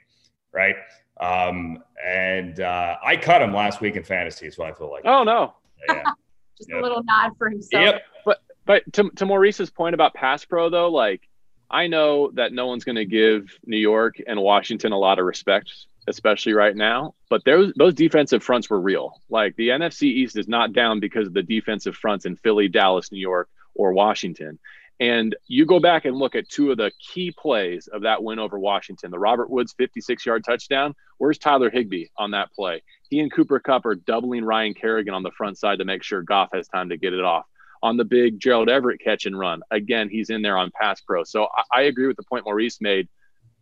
right? 0.52 0.76
Um, 1.18 1.82
and 2.04 2.60
uh, 2.60 2.96
I 3.02 3.16
cut 3.16 3.40
him 3.40 3.54
last 3.54 3.80
week 3.80 3.96
in 3.96 4.04
fantasy, 4.04 4.50
so 4.50 4.62
I 4.62 4.72
feel 4.72 4.90
like. 4.90 5.06
Oh 5.06 5.24
no. 5.24 5.54
Yeah. 5.88 6.02
Just 6.58 6.70
yep. 6.70 6.80
a 6.80 6.82
little 6.82 7.02
nod 7.02 7.32
for 7.38 7.48
himself. 7.48 7.82
Yep. 7.82 8.02
But 8.26 8.38
but 8.66 8.92
to 8.92 9.10
to 9.16 9.24
Maurice's 9.24 9.70
point 9.70 9.94
about 9.94 10.12
pass 10.12 10.44
pro 10.44 10.68
though, 10.68 10.90
like 10.90 11.22
I 11.70 11.86
know 11.86 12.30
that 12.34 12.52
no 12.52 12.66
one's 12.66 12.84
going 12.84 12.96
to 12.96 13.06
give 13.06 13.58
New 13.64 13.78
York 13.78 14.16
and 14.26 14.38
Washington 14.38 14.92
a 14.92 14.98
lot 14.98 15.18
of 15.18 15.24
respect 15.24 15.72
especially 16.06 16.52
right 16.52 16.76
now. 16.76 17.14
But 17.28 17.44
those 17.44 17.72
those 17.76 17.94
defensive 17.94 18.42
fronts 18.42 18.70
were 18.70 18.80
real. 18.80 19.20
Like 19.28 19.56
the 19.56 19.68
NFC 19.68 20.04
East 20.04 20.36
is 20.36 20.48
not 20.48 20.72
down 20.72 21.00
because 21.00 21.26
of 21.26 21.34
the 21.34 21.42
defensive 21.42 21.96
fronts 21.96 22.26
in 22.26 22.36
Philly, 22.36 22.68
Dallas, 22.68 23.10
New 23.12 23.18
York, 23.20 23.48
or 23.74 23.92
Washington. 23.92 24.58
And 24.98 25.36
you 25.46 25.66
go 25.66 25.78
back 25.78 26.06
and 26.06 26.16
look 26.16 26.34
at 26.34 26.48
two 26.48 26.70
of 26.70 26.78
the 26.78 26.90
key 26.98 27.30
plays 27.30 27.86
of 27.86 28.02
that 28.02 28.22
win 28.22 28.38
over 28.38 28.58
Washington. 28.58 29.10
The 29.10 29.18
Robert 29.18 29.50
Woods 29.50 29.74
56 29.76 30.24
yard 30.24 30.44
touchdown. 30.44 30.94
Where's 31.18 31.38
Tyler 31.38 31.70
Higbee 31.70 32.06
on 32.16 32.30
that 32.30 32.52
play? 32.52 32.82
He 33.10 33.20
and 33.20 33.32
Cooper 33.32 33.60
Kupp 33.60 33.84
are 33.84 33.94
doubling 33.94 34.44
Ryan 34.44 34.74
Kerrigan 34.74 35.14
on 35.14 35.22
the 35.22 35.30
front 35.30 35.58
side 35.58 35.78
to 35.78 35.84
make 35.84 36.02
sure 36.02 36.22
Goff 36.22 36.50
has 36.54 36.68
time 36.68 36.88
to 36.88 36.96
get 36.96 37.12
it 37.12 37.22
off. 37.22 37.44
On 37.82 37.98
the 37.98 38.04
big 38.04 38.40
Gerald 38.40 38.70
Everett 38.70 39.00
catch 39.00 39.26
and 39.26 39.38
run, 39.38 39.62
again, 39.70 40.08
he's 40.08 40.30
in 40.30 40.40
there 40.40 40.56
on 40.56 40.70
pass 40.70 41.00
pro. 41.02 41.24
So 41.24 41.44
I, 41.44 41.80
I 41.80 41.82
agree 41.82 42.06
with 42.06 42.16
the 42.16 42.22
point 42.22 42.46
Maurice 42.46 42.80
made. 42.80 43.08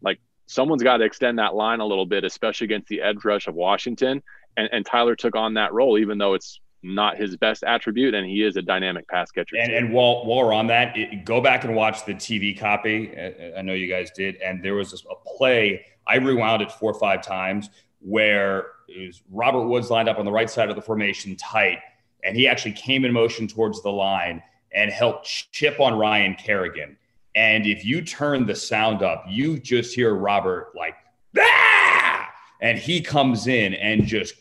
Like 0.02 0.20
someone's 0.46 0.82
got 0.82 0.98
to 0.98 1.04
extend 1.04 1.38
that 1.38 1.54
line 1.54 1.80
a 1.80 1.86
little 1.86 2.06
bit, 2.06 2.24
especially 2.24 2.66
against 2.66 2.88
the 2.88 3.00
edge 3.02 3.24
rush 3.24 3.46
of 3.46 3.54
Washington. 3.54 4.22
And, 4.56 4.68
and 4.72 4.86
Tyler 4.86 5.16
took 5.16 5.36
on 5.36 5.54
that 5.54 5.72
role, 5.72 5.98
even 5.98 6.18
though 6.18 6.34
it's 6.34 6.60
not 6.82 7.16
his 7.16 7.36
best 7.36 7.64
attribute, 7.64 8.14
and 8.14 8.26
he 8.26 8.42
is 8.42 8.56
a 8.56 8.62
dynamic 8.62 9.08
pass 9.08 9.30
catcher. 9.30 9.56
And, 9.56 9.72
and 9.72 9.92
while, 9.92 10.26
while 10.26 10.46
we're 10.46 10.52
on 10.52 10.66
that, 10.68 10.96
it, 10.96 11.24
go 11.24 11.40
back 11.40 11.64
and 11.64 11.74
watch 11.74 12.04
the 12.04 12.14
TV 12.14 12.58
copy. 12.58 13.12
I 13.56 13.62
know 13.62 13.72
you 13.72 13.88
guys 13.88 14.10
did, 14.10 14.36
and 14.36 14.62
there 14.62 14.74
was 14.74 14.92
a 14.92 15.14
play. 15.36 15.84
I 16.06 16.16
rewound 16.16 16.62
it 16.62 16.70
four 16.70 16.92
or 16.92 16.98
five 16.98 17.22
times 17.22 17.70
where 18.00 18.66
it 18.86 19.06
was 19.06 19.22
Robert 19.30 19.66
Woods 19.66 19.90
lined 19.90 20.08
up 20.08 20.18
on 20.18 20.26
the 20.26 20.32
right 20.32 20.50
side 20.50 20.68
of 20.68 20.76
the 20.76 20.82
formation 20.82 21.34
tight, 21.36 21.78
and 22.22 22.36
he 22.36 22.46
actually 22.46 22.72
came 22.72 23.04
in 23.04 23.12
motion 23.12 23.48
towards 23.48 23.82
the 23.82 23.90
line 23.90 24.42
and 24.72 24.90
helped 24.90 25.26
chip 25.52 25.80
on 25.80 25.94
Ryan 25.94 26.34
Kerrigan. 26.34 26.98
And 27.34 27.66
if 27.66 27.84
you 27.84 28.02
turn 28.02 28.46
the 28.46 28.54
sound 28.54 29.02
up, 29.02 29.24
you 29.28 29.58
just 29.58 29.94
hear 29.94 30.14
Robert 30.14 30.72
like, 30.76 30.94
ah! 31.38 32.30
and 32.60 32.78
he 32.78 33.00
comes 33.00 33.46
in 33.46 33.74
and 33.74 34.06
just 34.06 34.34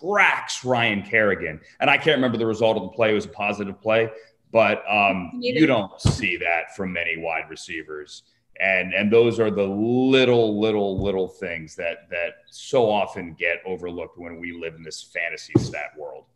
cracks 0.00 0.64
Ryan 0.64 1.02
Kerrigan. 1.02 1.60
And 1.80 1.88
I 1.88 1.96
can't 1.96 2.16
remember 2.16 2.36
the 2.36 2.46
result 2.46 2.76
of 2.76 2.82
the 2.82 2.90
play. 2.90 3.12
It 3.12 3.14
was 3.14 3.24
a 3.24 3.30
positive 3.30 3.80
play, 3.80 4.10
but 4.52 4.84
um, 4.88 5.30
you 5.34 5.66
don't 5.66 5.98
see 6.00 6.36
that 6.36 6.76
from 6.76 6.92
many 6.92 7.16
wide 7.16 7.48
receivers. 7.48 8.24
And 8.60 8.94
and 8.94 9.12
those 9.12 9.40
are 9.40 9.50
the 9.50 9.64
little, 9.64 10.60
little, 10.60 11.02
little 11.02 11.26
things 11.26 11.74
that 11.74 12.08
that 12.10 12.34
so 12.50 12.88
often 12.88 13.34
get 13.34 13.58
overlooked 13.66 14.16
when 14.16 14.38
we 14.38 14.52
live 14.52 14.74
in 14.76 14.82
this 14.82 15.02
fantasy 15.02 15.54
stat 15.58 15.90
world 15.98 16.26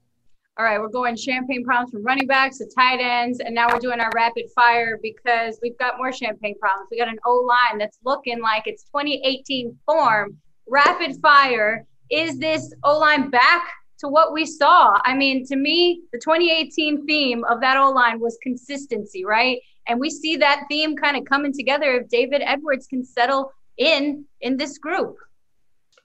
all 0.58 0.64
right, 0.64 0.80
we're 0.80 0.88
going 0.88 1.14
champagne 1.14 1.62
problems 1.64 1.92
from 1.92 2.02
running 2.02 2.26
backs 2.26 2.58
to 2.58 2.66
tight 2.66 2.98
ends, 2.98 3.38
and 3.38 3.54
now 3.54 3.68
we're 3.72 3.78
doing 3.78 4.00
our 4.00 4.10
rapid 4.12 4.46
fire 4.56 4.98
because 5.00 5.56
we've 5.62 5.78
got 5.78 5.98
more 5.98 6.12
champagne 6.12 6.58
problems. 6.58 6.88
We 6.90 6.98
got 6.98 7.06
an 7.06 7.18
O 7.24 7.46
line 7.48 7.78
that's 7.78 7.98
looking 8.04 8.40
like 8.40 8.64
it's 8.66 8.82
2018 8.84 9.78
form. 9.86 10.36
Rapid 10.68 11.20
fire. 11.22 11.86
Is 12.10 12.38
this 12.40 12.74
O 12.82 12.98
line 12.98 13.30
back 13.30 13.70
to 14.00 14.08
what 14.08 14.32
we 14.32 14.44
saw? 14.44 14.98
I 15.04 15.14
mean, 15.14 15.46
to 15.46 15.54
me, 15.54 16.02
the 16.12 16.18
2018 16.18 17.06
theme 17.06 17.44
of 17.44 17.60
that 17.60 17.76
O 17.76 17.90
line 17.90 18.18
was 18.18 18.36
consistency, 18.42 19.24
right? 19.24 19.60
And 19.86 20.00
we 20.00 20.10
see 20.10 20.36
that 20.38 20.64
theme 20.68 20.96
kind 20.96 21.16
of 21.16 21.24
coming 21.24 21.52
together 21.52 21.92
if 22.00 22.08
David 22.08 22.42
Edwards 22.44 22.88
can 22.88 23.04
settle 23.04 23.52
in 23.76 24.24
in 24.40 24.56
this 24.56 24.78
group. 24.78 25.18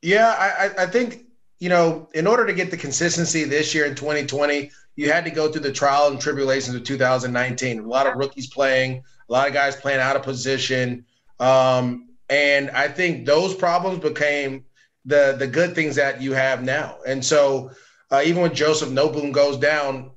Yeah, 0.03 0.35
I, 0.37 0.83
I 0.83 0.85
think 0.85 1.25
you 1.63 1.69
know, 1.69 2.09
in 2.13 2.27
order 2.27 2.45
to 2.45 2.51
get 2.51 2.71
the 2.71 2.75
consistency 2.75 3.45
this 3.45 3.73
year 3.73 3.85
in 3.85 3.95
2020, 3.95 4.69
you 4.97 5.09
had 5.09 5.23
to 5.23 5.31
go 5.31 5.49
through 5.49 5.61
the 5.61 5.71
trial 5.71 6.09
and 6.09 6.19
tribulations 6.19 6.75
of 6.75 6.83
2019. 6.83 7.79
A 7.79 7.87
lot 7.87 8.05
of 8.05 8.17
rookies 8.17 8.47
playing, 8.47 9.01
a 9.29 9.31
lot 9.31 9.47
of 9.47 9.53
guys 9.53 9.73
playing 9.77 10.01
out 10.01 10.17
of 10.17 10.23
position. 10.23 11.05
Um, 11.39 12.09
and 12.27 12.69
I 12.71 12.89
think 12.89 13.25
those 13.25 13.55
problems 13.55 13.99
became 13.99 14.65
the 15.05 15.37
the 15.39 15.47
good 15.47 15.73
things 15.73 15.95
that 15.95 16.21
you 16.21 16.33
have 16.33 16.63
now. 16.63 16.97
And 17.07 17.23
so 17.23 17.71
uh, 18.11 18.21
even 18.25 18.41
when 18.41 18.53
Joseph 18.53 18.89
Noteboom 18.89 19.31
goes 19.31 19.55
down, 19.55 20.11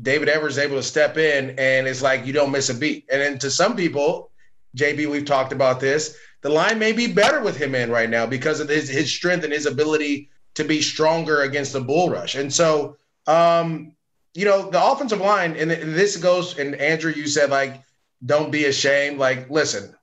David 0.00 0.30
Edwards 0.30 0.56
is 0.56 0.64
able 0.64 0.76
to 0.76 0.82
step 0.82 1.18
in 1.18 1.50
and 1.58 1.86
it's 1.86 2.00
like 2.00 2.24
you 2.24 2.32
don't 2.32 2.50
miss 2.50 2.70
a 2.70 2.74
beat. 2.74 3.04
And 3.12 3.20
then 3.20 3.38
to 3.40 3.50
some 3.50 3.76
people, 3.76 4.30
JB, 4.78 5.10
we've 5.10 5.26
talked 5.26 5.52
about 5.52 5.78
this, 5.78 6.16
the 6.40 6.48
line 6.48 6.78
may 6.78 6.92
be 6.92 7.06
better 7.06 7.42
with 7.42 7.58
him 7.58 7.74
in 7.74 7.90
right 7.90 8.08
now 8.08 8.24
because 8.24 8.60
of 8.60 8.70
his, 8.70 8.88
his 8.88 9.12
strength 9.12 9.44
and 9.44 9.52
his 9.52 9.66
ability 9.66 10.30
to 10.56 10.64
be 10.64 10.82
stronger 10.82 11.42
against 11.42 11.72
the 11.72 11.80
bull 11.80 12.10
rush. 12.10 12.34
And 12.34 12.52
so, 12.52 12.96
um, 13.26 13.92
you 14.34 14.44
know, 14.44 14.70
the 14.70 14.84
offensive 14.84 15.20
line, 15.20 15.56
and 15.56 15.70
this 15.70 16.16
goes, 16.16 16.58
and 16.58 16.74
Andrew, 16.74 17.12
you 17.12 17.26
said, 17.26 17.50
like, 17.50 17.82
don't 18.24 18.50
be 18.50 18.66
ashamed. 18.66 19.18
Like, 19.18 19.48
listen, 19.48 19.94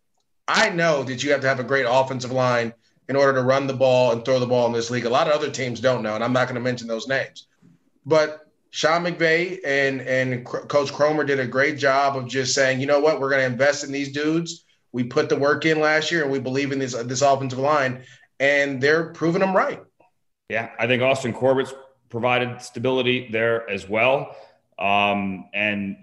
I 0.47 0.69
know 0.69 1.03
that 1.03 1.23
you 1.23 1.31
have 1.31 1.41
to 1.41 1.47
have 1.47 1.59
a 1.59 1.63
great 1.63 1.85
offensive 1.87 2.31
line 2.31 2.73
in 3.09 3.15
order 3.15 3.33
to 3.33 3.43
run 3.43 3.67
the 3.67 3.73
ball 3.73 4.11
and 4.11 4.23
throw 4.23 4.39
the 4.39 4.45
ball 4.45 4.65
in 4.67 4.73
this 4.73 4.89
league. 4.89 5.05
A 5.05 5.09
lot 5.09 5.27
of 5.27 5.33
other 5.33 5.51
teams 5.51 5.79
don't 5.79 6.03
know, 6.03 6.15
and 6.15 6.23
I'm 6.23 6.33
not 6.33 6.47
going 6.47 6.55
to 6.55 6.61
mention 6.61 6.87
those 6.87 7.07
names. 7.07 7.47
But 8.05 8.47
Sean 8.71 9.03
McVay 9.03 9.59
and 9.65 10.01
and 10.01 10.45
Coach 10.45 10.91
Kromer 10.91 11.25
did 11.25 11.39
a 11.39 11.47
great 11.47 11.77
job 11.77 12.17
of 12.17 12.27
just 12.27 12.53
saying, 12.53 12.79
you 12.79 12.87
know 12.87 12.99
what, 12.99 13.19
we're 13.19 13.29
going 13.29 13.41
to 13.41 13.51
invest 13.51 13.83
in 13.83 13.91
these 13.91 14.11
dudes. 14.11 14.65
We 14.91 15.03
put 15.03 15.29
the 15.29 15.35
work 15.35 15.65
in 15.65 15.79
last 15.79 16.11
year, 16.11 16.23
and 16.23 16.31
we 16.31 16.39
believe 16.39 16.71
in 16.71 16.79
this 16.79 16.93
this 16.93 17.21
offensive 17.21 17.59
line, 17.59 18.03
and 18.39 18.81
they're 18.81 19.11
proving 19.13 19.41
them 19.41 19.55
right. 19.55 19.81
Yeah, 20.53 20.69
I 20.77 20.85
think 20.85 21.01
Austin 21.01 21.33
Corbett's 21.33 21.73
provided 22.09 22.61
stability 22.61 23.27
there 23.31 23.67
as 23.67 23.89
well. 23.89 24.35
Um, 24.77 25.49
and 25.51 25.97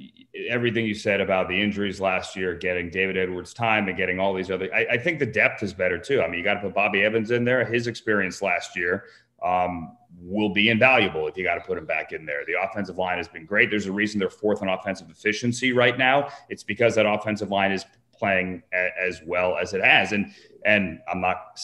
everything 0.48 0.86
you 0.86 0.94
said 0.94 1.20
about 1.20 1.48
the 1.48 1.54
injuries 1.54 2.00
last 2.00 2.34
year, 2.34 2.56
getting 2.56 2.90
David 2.90 3.16
Edwards 3.16 3.54
time 3.54 3.86
and 3.86 3.96
getting 3.96 4.18
all 4.18 4.34
these 4.34 4.50
other, 4.50 4.68
I, 4.74 4.86
I 4.90 4.98
think 4.98 5.20
the 5.20 5.26
depth 5.26 5.62
is 5.62 5.72
better 5.72 5.98
too. 5.98 6.20
I 6.20 6.26
mean, 6.26 6.38
you 6.38 6.42
got 6.42 6.54
to 6.54 6.60
put 6.62 6.74
Bobby 6.74 7.04
Evans 7.04 7.30
in 7.30 7.44
there. 7.44 7.64
His 7.64 7.86
experience 7.86 8.42
last 8.42 8.74
year 8.74 9.04
um, 9.40 9.96
will 10.20 10.52
be 10.52 10.68
invaluable 10.68 11.28
if 11.28 11.36
you 11.36 11.44
got 11.44 11.54
to 11.54 11.60
put 11.60 11.78
him 11.78 11.86
back 11.86 12.10
in 12.10 12.26
there. 12.26 12.44
The 12.44 12.60
offensive 12.60 12.98
line 12.98 13.18
has 13.18 13.28
been 13.28 13.46
great. 13.46 13.70
There's 13.70 13.86
a 13.86 13.92
reason 13.92 14.18
they're 14.18 14.30
fourth 14.30 14.62
on 14.62 14.68
offensive 14.68 15.10
efficiency 15.10 15.72
right 15.72 15.96
now. 15.96 16.28
It's 16.48 16.64
because 16.64 16.96
that 16.96 17.06
offensive 17.06 17.52
line 17.52 17.70
is 17.70 17.84
playing 18.18 18.64
as 18.72 19.20
well 19.24 19.56
as 19.56 19.74
it 19.74 19.84
has. 19.84 20.10
And 20.10 20.32
and 20.64 21.00
I'm 21.10 21.20
not 21.20 21.58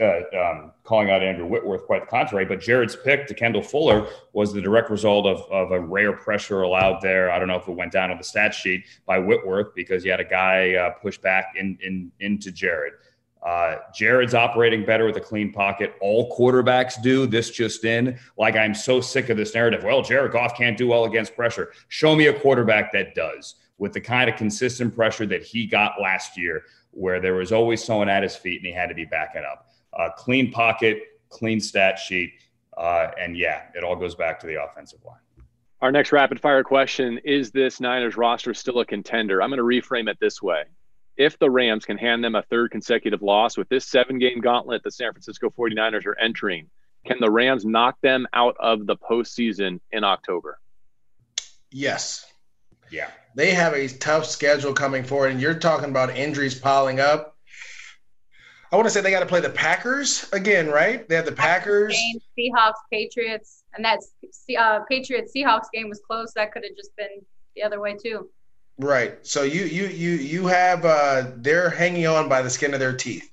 uh, 0.00 0.38
um, 0.38 0.72
calling 0.84 1.10
out 1.10 1.22
Andrew 1.22 1.46
Whitworth, 1.46 1.86
quite 1.86 2.02
the 2.02 2.06
contrary, 2.06 2.44
but 2.44 2.60
Jared's 2.60 2.96
pick 2.96 3.26
to 3.26 3.34
Kendall 3.34 3.62
Fuller 3.62 4.06
was 4.32 4.52
the 4.52 4.60
direct 4.60 4.90
result 4.90 5.26
of, 5.26 5.42
of 5.50 5.72
a 5.72 5.80
rare 5.80 6.12
pressure 6.12 6.62
allowed 6.62 7.00
there. 7.00 7.30
I 7.30 7.38
don't 7.38 7.48
know 7.48 7.56
if 7.56 7.68
it 7.68 7.72
went 7.72 7.92
down 7.92 8.10
on 8.10 8.18
the 8.18 8.24
stat 8.24 8.54
sheet 8.54 8.84
by 9.06 9.18
Whitworth 9.18 9.74
because 9.74 10.02
he 10.02 10.08
had 10.08 10.20
a 10.20 10.24
guy 10.24 10.74
uh, 10.74 10.90
push 10.90 11.18
back 11.18 11.54
in, 11.56 11.78
in, 11.82 12.12
into 12.20 12.52
Jared. 12.52 12.94
Uh, 13.42 13.76
Jared's 13.94 14.34
operating 14.34 14.84
better 14.84 15.06
with 15.06 15.16
a 15.16 15.20
clean 15.20 15.52
pocket. 15.52 15.94
All 16.00 16.36
quarterbacks 16.36 17.00
do. 17.00 17.26
This 17.26 17.50
just 17.50 17.84
in. 17.84 18.18
Like, 18.36 18.56
I'm 18.56 18.74
so 18.74 19.00
sick 19.00 19.28
of 19.28 19.36
this 19.36 19.54
narrative. 19.54 19.84
Well, 19.84 20.02
Jared 20.02 20.32
Goff 20.32 20.56
can't 20.56 20.76
do 20.76 20.88
well 20.88 21.04
against 21.04 21.36
pressure. 21.36 21.72
Show 21.88 22.16
me 22.16 22.26
a 22.26 22.32
quarterback 22.32 22.92
that 22.92 23.14
does 23.14 23.54
with 23.78 23.92
the 23.92 24.00
kind 24.00 24.28
of 24.28 24.36
consistent 24.36 24.94
pressure 24.94 25.26
that 25.26 25.42
he 25.42 25.66
got 25.66 26.00
last 26.00 26.36
year, 26.36 26.64
where 26.96 27.20
there 27.20 27.34
was 27.34 27.52
always 27.52 27.84
someone 27.84 28.08
at 28.08 28.22
his 28.22 28.34
feet 28.34 28.58
and 28.58 28.66
he 28.66 28.72
had 28.72 28.88
to 28.88 28.94
be 28.94 29.04
backing 29.04 29.42
up. 29.50 29.70
Uh, 29.92 30.08
clean 30.16 30.50
pocket, 30.50 31.02
clean 31.28 31.60
stat 31.60 31.98
sheet. 31.98 32.32
Uh, 32.76 33.08
and 33.20 33.36
yeah, 33.36 33.62
it 33.74 33.84
all 33.84 33.96
goes 33.96 34.14
back 34.14 34.40
to 34.40 34.46
the 34.46 34.62
offensive 34.62 34.98
line. 35.04 35.18
Our 35.82 35.92
next 35.92 36.10
rapid 36.10 36.40
fire 36.40 36.64
question 36.64 37.18
Is 37.24 37.50
this 37.50 37.80
Niners 37.80 38.16
roster 38.16 38.54
still 38.54 38.80
a 38.80 38.86
contender? 38.86 39.42
I'm 39.42 39.50
going 39.50 39.58
to 39.58 39.62
reframe 39.62 40.08
it 40.08 40.16
this 40.20 40.40
way. 40.40 40.64
If 41.16 41.38
the 41.38 41.50
Rams 41.50 41.84
can 41.84 41.98
hand 41.98 42.24
them 42.24 42.34
a 42.34 42.42
third 42.42 42.70
consecutive 42.70 43.22
loss 43.22 43.56
with 43.56 43.68
this 43.68 43.86
seven 43.86 44.18
game 44.18 44.40
gauntlet 44.40 44.82
the 44.82 44.90
San 44.90 45.12
Francisco 45.12 45.50
49ers 45.50 46.06
are 46.06 46.18
entering, 46.18 46.68
can 47.06 47.18
the 47.20 47.30
Rams 47.30 47.64
knock 47.64 48.00
them 48.02 48.26
out 48.32 48.56
of 48.58 48.86
the 48.86 48.96
postseason 48.96 49.80
in 49.92 50.02
October? 50.02 50.58
Yes. 51.70 52.26
Yeah. 52.90 53.10
They 53.36 53.50
have 53.50 53.74
a 53.74 53.86
tough 53.86 54.24
schedule 54.24 54.72
coming 54.72 55.04
forward, 55.04 55.30
and 55.30 55.40
you're 55.40 55.58
talking 55.58 55.90
about 55.90 56.16
injuries 56.16 56.58
piling 56.58 57.00
up. 57.00 57.36
I 58.72 58.76
want 58.76 58.86
to 58.86 58.90
say 58.90 59.02
they 59.02 59.10
got 59.10 59.20
to 59.20 59.26
play 59.26 59.40
the 59.40 59.50
Packers 59.50 60.26
again, 60.32 60.68
right? 60.68 61.06
They 61.06 61.16
have 61.16 61.26
the 61.26 61.32
Packers, 61.32 61.94
Seahawks, 62.36 62.80
Patriots, 62.90 63.62
and 63.74 63.84
that's 63.84 64.14
uh, 64.58 64.80
Patriots 64.88 65.32
Seahawks 65.36 65.66
game 65.72 65.90
was 65.90 66.00
close. 66.00 66.32
That 66.34 66.50
could 66.50 66.64
have 66.64 66.74
just 66.76 66.96
been 66.96 67.20
the 67.54 67.62
other 67.62 67.78
way 67.78 67.94
too. 67.94 68.30
Right. 68.78 69.24
So 69.24 69.42
you 69.42 69.64
you 69.66 69.86
you 69.86 70.10
you 70.12 70.46
have 70.46 70.86
uh, 70.86 71.30
they're 71.36 71.68
hanging 71.68 72.06
on 72.06 72.30
by 72.30 72.40
the 72.40 72.50
skin 72.50 72.72
of 72.72 72.80
their 72.80 72.96
teeth. 72.96 73.30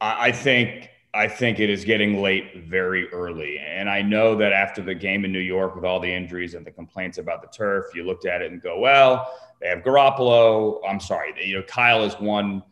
I 0.00 0.32
think 0.32 0.88
I 1.14 1.28
think 1.28 1.60
it 1.60 1.68
is 1.68 1.84
getting 1.84 2.22
late 2.22 2.64
very 2.64 3.12
early. 3.12 3.58
And 3.58 3.88
I 3.90 4.00
know 4.00 4.34
that 4.36 4.52
after 4.52 4.80
the 4.80 4.94
game 4.94 5.26
in 5.26 5.32
New 5.32 5.40
York 5.40 5.74
with 5.76 5.84
all 5.84 6.00
the 6.00 6.10
injuries 6.10 6.54
and 6.54 6.66
the 6.66 6.70
complaints 6.70 7.18
about 7.18 7.42
the 7.42 7.48
turf, 7.48 7.94
you 7.94 8.04
looked 8.04 8.24
at 8.24 8.40
it 8.40 8.50
and 8.50 8.62
go, 8.62 8.78
well, 8.78 9.30
they 9.60 9.68
have 9.68 9.80
Garoppolo. 9.80 10.80
I'm 10.88 11.00
sorry, 11.00 11.34
you 11.44 11.56
know, 11.56 11.62
Kyle 11.64 12.02
is 12.02 12.14
one 12.14 12.62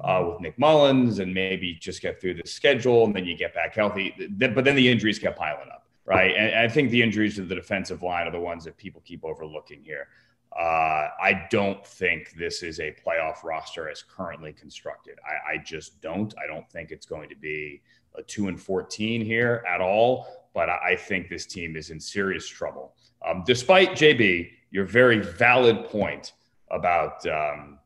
uh, 0.00 0.24
with 0.30 0.40
Nick 0.40 0.58
Mullens, 0.58 1.18
and 1.18 1.34
maybe 1.34 1.74
just 1.74 2.00
get 2.00 2.18
through 2.20 2.34
the 2.34 2.46
schedule 2.46 3.04
and 3.04 3.14
then 3.14 3.26
you 3.26 3.36
get 3.36 3.52
back 3.54 3.74
healthy. 3.74 4.14
But 4.38 4.64
then 4.64 4.76
the 4.76 4.88
injuries 4.88 5.18
kept 5.18 5.38
piling 5.38 5.68
up, 5.70 5.86
right? 6.06 6.34
And 6.34 6.54
I 6.54 6.68
think 6.68 6.90
the 6.90 7.02
injuries 7.02 7.34
to 7.34 7.42
the 7.42 7.54
defensive 7.54 8.02
line 8.02 8.26
are 8.26 8.30
the 8.30 8.40
ones 8.40 8.64
that 8.64 8.78
people 8.78 9.02
keep 9.04 9.24
overlooking 9.24 9.82
here. 9.84 10.08
Uh, 10.58 11.08
I 11.22 11.46
don't 11.50 11.86
think 11.86 12.32
this 12.32 12.62
is 12.62 12.80
a 12.80 12.94
playoff 13.06 13.44
roster 13.44 13.88
as 13.88 14.02
currently 14.02 14.52
constructed. 14.52 15.18
I, 15.24 15.54
I, 15.54 15.58
just 15.58 16.00
don't. 16.00 16.34
I 16.42 16.46
don't 16.46 16.68
think 16.70 16.90
it's 16.90 17.06
going 17.06 17.28
to 17.28 17.36
be 17.36 17.82
a 18.16 18.22
two 18.22 18.48
and 18.48 18.60
fourteen 18.60 19.24
here 19.24 19.64
at 19.68 19.80
all. 19.80 20.26
But 20.52 20.68
I, 20.68 20.78
I 20.90 20.96
think 20.96 21.28
this 21.28 21.46
team 21.46 21.76
is 21.76 21.90
in 21.90 22.00
serious 22.00 22.48
trouble. 22.48 22.94
Um, 23.24 23.44
despite 23.46 23.90
JB, 23.90 24.50
your 24.72 24.84
very 24.84 25.20
valid 25.20 25.84
point 25.84 26.32
about 26.70 27.24
um, 27.26 27.78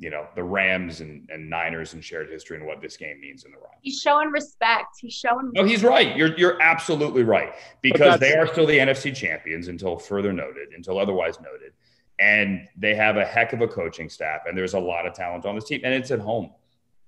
you 0.00 0.08
know 0.08 0.26
the 0.34 0.42
Rams 0.42 1.02
and, 1.02 1.28
and 1.30 1.48
Niners 1.48 1.92
and 1.92 2.02
shared 2.02 2.30
history 2.30 2.56
and 2.56 2.66
what 2.66 2.80
this 2.80 2.96
game 2.96 3.20
means 3.20 3.44
in 3.44 3.52
the 3.52 3.58
run. 3.58 3.72
He's 3.82 4.00
showing 4.00 4.30
respect. 4.30 4.96
He's 4.98 5.12
showing. 5.12 5.50
No, 5.54 5.64
he's 5.64 5.84
right. 5.84 6.16
You're 6.16 6.36
you're 6.38 6.60
absolutely 6.60 7.22
right 7.22 7.52
because 7.82 8.18
they 8.18 8.34
are 8.34 8.46
still 8.46 8.66
the 8.66 8.78
NFC 8.78 9.14
champions 9.14 9.68
until 9.68 9.98
further 9.98 10.32
noted, 10.32 10.70
until 10.74 10.98
otherwise 10.98 11.38
noted, 11.40 11.72
and 12.20 12.68
they 12.76 12.94
have 12.94 13.16
a 13.16 13.24
heck 13.24 13.52
of 13.52 13.60
a 13.60 13.68
coaching 13.68 14.08
staff, 14.08 14.42
and 14.46 14.56
there's 14.56 14.74
a 14.74 14.78
lot 14.78 15.06
of 15.06 15.14
talent 15.14 15.46
on 15.46 15.54
this 15.54 15.64
team, 15.64 15.80
and 15.84 15.94
it's 15.94 16.10
at 16.10 16.20
home. 16.20 16.50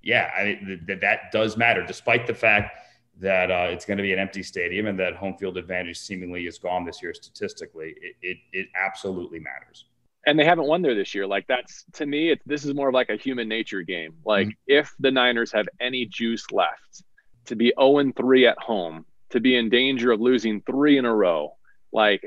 Yeah, 0.02 0.30
I 0.36 0.44
mean, 0.44 0.84
that 0.88 1.00
that 1.02 1.32
does 1.32 1.56
matter, 1.56 1.84
despite 1.86 2.26
the 2.26 2.34
fact 2.34 2.78
that 3.20 3.50
uh, 3.50 3.68
it's 3.70 3.84
going 3.84 3.98
to 3.98 4.02
be 4.02 4.12
an 4.12 4.18
empty 4.18 4.42
stadium 4.42 4.86
and 4.86 4.98
that 4.98 5.14
home 5.14 5.36
field 5.36 5.58
advantage 5.58 5.98
seemingly 5.98 6.46
is 6.46 6.58
gone 6.58 6.84
this 6.84 7.02
year 7.02 7.14
statistically. 7.14 7.94
It 8.00 8.16
it, 8.22 8.36
it 8.52 8.68
absolutely 8.74 9.38
matters 9.38 9.84
and 10.26 10.38
they 10.38 10.44
haven't 10.44 10.66
won 10.66 10.82
there 10.82 10.94
this 10.94 11.14
year. 11.14 11.26
Like 11.26 11.46
that's 11.46 11.84
to 11.94 12.06
me, 12.06 12.30
it's 12.30 12.42
this 12.46 12.64
is 12.64 12.74
more 12.74 12.88
of 12.88 12.94
like 12.94 13.10
a 13.10 13.16
human 13.16 13.48
nature 13.48 13.82
game. 13.82 14.14
Like 14.24 14.48
mm-hmm. 14.48 14.72
if 14.78 14.94
the 15.00 15.10
Niners 15.10 15.52
have 15.52 15.68
any 15.80 16.06
juice 16.06 16.50
left 16.52 17.02
to 17.46 17.56
be 17.56 17.72
0 17.78 18.12
3 18.16 18.46
at 18.46 18.58
home, 18.58 19.04
to 19.30 19.40
be 19.40 19.56
in 19.56 19.68
danger 19.68 20.12
of 20.12 20.20
losing 20.20 20.60
three 20.62 20.98
in 20.98 21.04
a 21.04 21.14
row, 21.14 21.56
like 21.92 22.22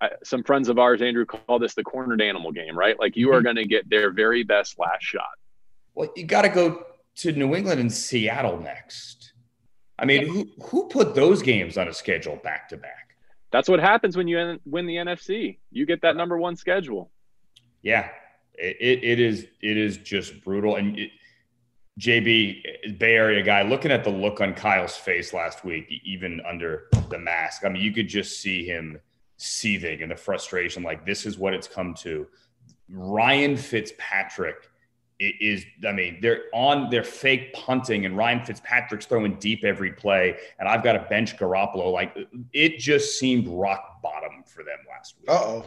I, 0.00 0.10
some 0.24 0.42
friends 0.42 0.68
of 0.68 0.78
ours, 0.78 1.02
Andrew, 1.02 1.26
call 1.26 1.58
this 1.58 1.74
the 1.74 1.82
cornered 1.82 2.22
animal 2.22 2.52
game, 2.52 2.76
right? 2.76 2.98
Like 2.98 3.16
you 3.16 3.30
are 3.32 3.36
mm-hmm. 3.36 3.44
going 3.44 3.56
to 3.56 3.66
get 3.66 3.88
their 3.88 4.10
very 4.10 4.42
best 4.42 4.78
last 4.78 5.02
shot. 5.02 5.24
Well, 5.94 6.10
you 6.16 6.24
got 6.24 6.42
to 6.42 6.48
go 6.48 6.86
to 7.16 7.32
New 7.32 7.54
England 7.54 7.80
and 7.80 7.92
Seattle 7.92 8.58
next. 8.58 9.32
I 9.98 10.06
mean, 10.06 10.26
who 10.26 10.48
who 10.62 10.88
put 10.88 11.14
those 11.14 11.42
games 11.42 11.76
on 11.76 11.88
a 11.88 11.92
schedule 11.92 12.36
back 12.36 12.68
to 12.70 12.78
back? 12.78 13.16
That's 13.50 13.68
what 13.68 13.80
happens 13.80 14.16
when 14.16 14.28
you 14.28 14.58
win 14.64 14.86
the 14.86 14.96
NFC. 14.96 15.58
You 15.70 15.84
get 15.84 16.00
that 16.02 16.16
number 16.16 16.38
one 16.38 16.56
schedule. 16.56 17.10
Yeah, 17.82 18.08
it, 18.54 19.04
it 19.04 19.20
is 19.20 19.46
it 19.60 19.76
is 19.76 19.98
just 19.98 20.42
brutal. 20.42 20.76
And 20.76 20.98
it, 20.98 21.10
JB, 21.98 22.98
Bay 22.98 23.14
Area 23.14 23.42
guy, 23.42 23.62
looking 23.62 23.90
at 23.90 24.04
the 24.04 24.10
look 24.10 24.40
on 24.40 24.54
Kyle's 24.54 24.96
face 24.96 25.34
last 25.34 25.64
week, 25.64 25.86
even 26.02 26.40
under 26.48 26.88
the 27.10 27.18
mask, 27.18 27.64
I 27.64 27.68
mean, 27.68 27.82
you 27.82 27.92
could 27.92 28.08
just 28.08 28.40
see 28.40 28.64
him 28.64 28.98
seething 29.40 30.02
and 30.02 30.10
the 30.10 30.16
frustration. 30.16 30.82
Like 30.82 31.06
this 31.06 31.26
is 31.26 31.38
what 31.38 31.54
it's 31.54 31.66
come 31.66 31.94
to. 32.00 32.26
Ryan 32.90 33.56
Fitzpatrick 33.56 34.68
is, 35.18 35.64
I 35.86 35.92
mean, 35.92 36.18
they're 36.20 36.44
on 36.52 36.90
their 36.90 37.04
fake 37.04 37.52
punting, 37.52 38.06
and 38.06 38.16
Ryan 38.16 38.44
Fitzpatrick's 38.44 39.06
throwing 39.06 39.38
deep 39.38 39.64
every 39.64 39.92
play, 39.92 40.36
and 40.58 40.68
I've 40.68 40.82
got 40.82 40.94
to 40.94 41.06
bench 41.08 41.36
Garoppolo. 41.36 41.92
Like 41.92 42.16
it 42.52 42.78
just 42.78 43.18
seemed 43.18 43.48
rock 43.48 44.02
bottom 44.02 44.44
for 44.46 44.62
them 44.62 44.78
last 44.88 45.16
week. 45.18 45.30
Uh 45.30 45.34
oh. 45.34 45.66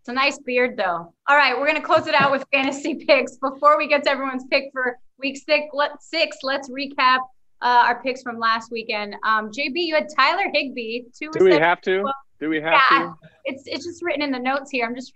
It's 0.00 0.08
a 0.08 0.12
nice 0.14 0.38
beard, 0.38 0.78
though. 0.78 1.12
All 1.28 1.36
right, 1.36 1.58
we're 1.58 1.66
gonna 1.66 1.82
close 1.82 2.06
it 2.06 2.14
out 2.14 2.30
with 2.30 2.44
fantasy 2.52 3.04
picks. 3.04 3.36
Before 3.36 3.76
we 3.76 3.86
get 3.86 4.02
to 4.04 4.10
everyone's 4.10 4.44
pick 4.50 4.70
for 4.72 4.98
week 5.18 5.36
six, 5.36 5.66
let, 5.74 6.02
six 6.02 6.38
let's 6.42 6.70
recap 6.70 7.18
uh, 7.60 7.84
our 7.86 8.02
picks 8.02 8.22
from 8.22 8.38
last 8.38 8.70
weekend. 8.70 9.14
Um, 9.24 9.50
JB, 9.50 9.74
you 9.74 9.94
had 9.94 10.08
Tyler 10.16 10.50
Higbee. 10.52 11.02
Two 11.14 11.30
Do 11.32 11.44
we 11.44 11.52
have 11.52 11.82
to? 11.82 12.04
Do 12.40 12.48
we 12.48 12.60
have 12.60 12.80
yeah, 12.90 12.98
to? 12.98 13.14
It's 13.44 13.64
it's 13.66 13.84
just 13.84 14.02
written 14.02 14.22
in 14.22 14.30
the 14.30 14.38
notes 14.38 14.70
here. 14.70 14.86
I'm 14.86 14.94
just 14.94 15.12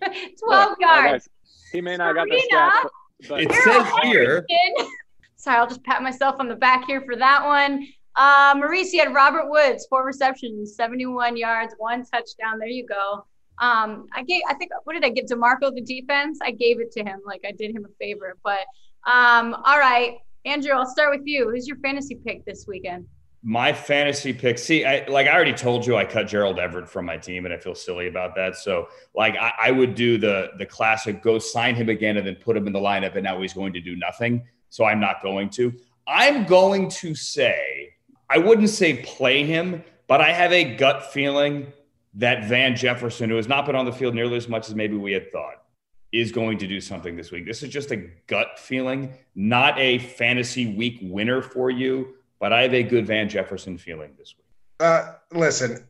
twelve 0.44 0.76
yards. 0.80 1.28
he 1.72 1.80
may 1.80 1.96
not 1.96 2.14
Serena, 2.14 2.26
got 2.26 2.28
the 2.28 2.48
stats, 2.52 3.28
but, 3.28 3.40
it 3.42 3.52
says 3.52 3.86
here. 4.02 4.46
Sorry, 5.36 5.56
I'll 5.56 5.66
just 5.66 5.82
pat 5.84 6.02
myself 6.02 6.36
on 6.38 6.48
the 6.48 6.54
back 6.54 6.86
here 6.86 7.00
for 7.00 7.16
that 7.16 7.44
one. 7.44 7.86
Uh, 8.14 8.54
Maurice, 8.56 8.92
you 8.92 9.00
had 9.00 9.14
Robert 9.14 9.48
Woods, 9.48 9.86
four 9.88 10.04
receptions, 10.04 10.76
71 10.76 11.36
yards, 11.36 11.74
one 11.78 12.04
touchdown. 12.04 12.58
There 12.58 12.68
you 12.68 12.86
go. 12.86 13.24
Um, 13.58 14.06
I 14.12 14.22
gave, 14.22 14.42
I 14.48 14.54
think, 14.54 14.70
what 14.84 14.94
did 14.94 15.04
I 15.04 15.10
give 15.10 15.26
DeMarco 15.26 15.74
the 15.74 15.80
defense? 15.80 16.38
I 16.42 16.50
gave 16.50 16.80
it 16.80 16.92
to 16.92 17.00
him, 17.00 17.20
like 17.24 17.40
I 17.46 17.52
did 17.52 17.74
him 17.74 17.86
a 17.86 17.94
favor. 17.98 18.36
But 18.44 18.60
um, 19.06 19.54
all 19.64 19.78
right, 19.78 20.18
Andrew, 20.44 20.72
I'll 20.72 20.86
start 20.86 21.10
with 21.10 21.26
you. 21.26 21.48
Who's 21.50 21.66
your 21.66 21.78
fantasy 21.78 22.16
pick 22.16 22.44
this 22.44 22.66
weekend? 22.66 23.06
My 23.42 23.72
fantasy 23.72 24.34
pick. 24.34 24.58
See, 24.58 24.84
I 24.84 25.06
like 25.06 25.26
I 25.26 25.34
already 25.34 25.54
told 25.54 25.86
you 25.86 25.96
I 25.96 26.04
cut 26.04 26.28
Gerald 26.28 26.58
Everett 26.58 26.88
from 26.88 27.06
my 27.06 27.16
team, 27.16 27.46
and 27.46 27.54
I 27.54 27.56
feel 27.56 27.74
silly 27.74 28.06
about 28.06 28.34
that. 28.34 28.56
So, 28.56 28.88
like, 29.14 29.34
I, 29.36 29.52
I 29.62 29.70
would 29.70 29.94
do 29.94 30.18
the 30.18 30.50
the 30.58 30.66
classic: 30.66 31.22
go 31.22 31.38
sign 31.38 31.74
him 31.74 31.88
again, 31.88 32.18
and 32.18 32.26
then 32.26 32.34
put 32.36 32.54
him 32.56 32.66
in 32.66 32.72
the 32.74 32.80
lineup, 32.80 33.14
and 33.14 33.24
now 33.24 33.40
he's 33.40 33.54
going 33.54 33.72
to 33.72 33.80
do 33.80 33.96
nothing. 33.96 34.46
So 34.68 34.84
I'm 34.84 35.00
not 35.00 35.22
going 35.22 35.48
to. 35.50 35.72
I'm 36.06 36.44
going 36.44 36.90
to 36.90 37.14
say 37.14 37.94
I 38.30 38.38
wouldn't 38.38 38.70
say 38.70 39.02
play 39.02 39.44
him, 39.44 39.82
but 40.06 40.20
I 40.20 40.32
have 40.32 40.52
a 40.52 40.76
gut 40.76 41.12
feeling 41.12 41.72
that 42.14 42.44
Van 42.44 42.76
Jefferson, 42.76 43.28
who 43.28 43.36
has 43.36 43.48
not 43.48 43.66
been 43.66 43.74
on 43.74 43.84
the 43.84 43.92
field 43.92 44.14
nearly 44.14 44.36
as 44.36 44.48
much 44.48 44.68
as 44.68 44.74
maybe 44.74 44.96
we 44.96 45.12
had 45.12 45.32
thought, 45.32 45.64
is 46.12 46.30
going 46.30 46.58
to 46.58 46.66
do 46.66 46.80
something 46.80 47.16
this 47.16 47.32
week. 47.32 47.44
This 47.44 47.62
is 47.62 47.70
just 47.70 47.90
a 47.90 48.08
gut 48.28 48.58
feeling, 48.58 49.12
not 49.34 49.78
a 49.78 49.98
fantasy 49.98 50.74
week 50.74 50.98
winner 51.02 51.42
for 51.42 51.70
you, 51.70 52.14
but 52.40 52.52
I 52.52 52.62
have 52.62 52.74
a 52.74 52.82
good 52.82 53.06
Van 53.06 53.28
Jefferson 53.28 53.78
feeling 53.78 54.14
this 54.18 54.34
week. 54.36 54.46
Uh, 54.80 55.12
listen, 55.32 55.86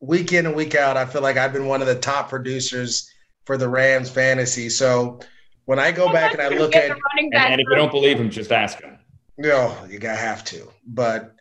week 0.00 0.32
in 0.32 0.46
and 0.46 0.54
week 0.54 0.74
out, 0.74 0.96
I 0.96 1.04
feel 1.04 1.20
like 1.20 1.36
I've 1.36 1.52
been 1.52 1.66
one 1.66 1.80
of 1.82 1.88
the 1.88 1.96
top 1.96 2.30
producers 2.30 3.10
for 3.44 3.58
the 3.58 3.68
Rams 3.68 4.08
fantasy. 4.08 4.70
So 4.70 5.20
when 5.66 5.78
I 5.78 5.90
go 5.90 6.12
back 6.12 6.32
and 6.32 6.40
I 6.40 6.48
look 6.48 6.76
at, 6.76 6.90
and, 6.90 7.34
and 7.34 7.60
if 7.60 7.66
you 7.68 7.76
don't 7.76 7.90
believe 7.90 8.18
him, 8.18 8.30
just 8.30 8.52
ask 8.52 8.80
him. 8.80 8.98
No, 9.36 9.76
you 9.90 9.98
gotta 9.98 10.16
have 10.16 10.44
to. 10.44 10.68
But 10.86 11.34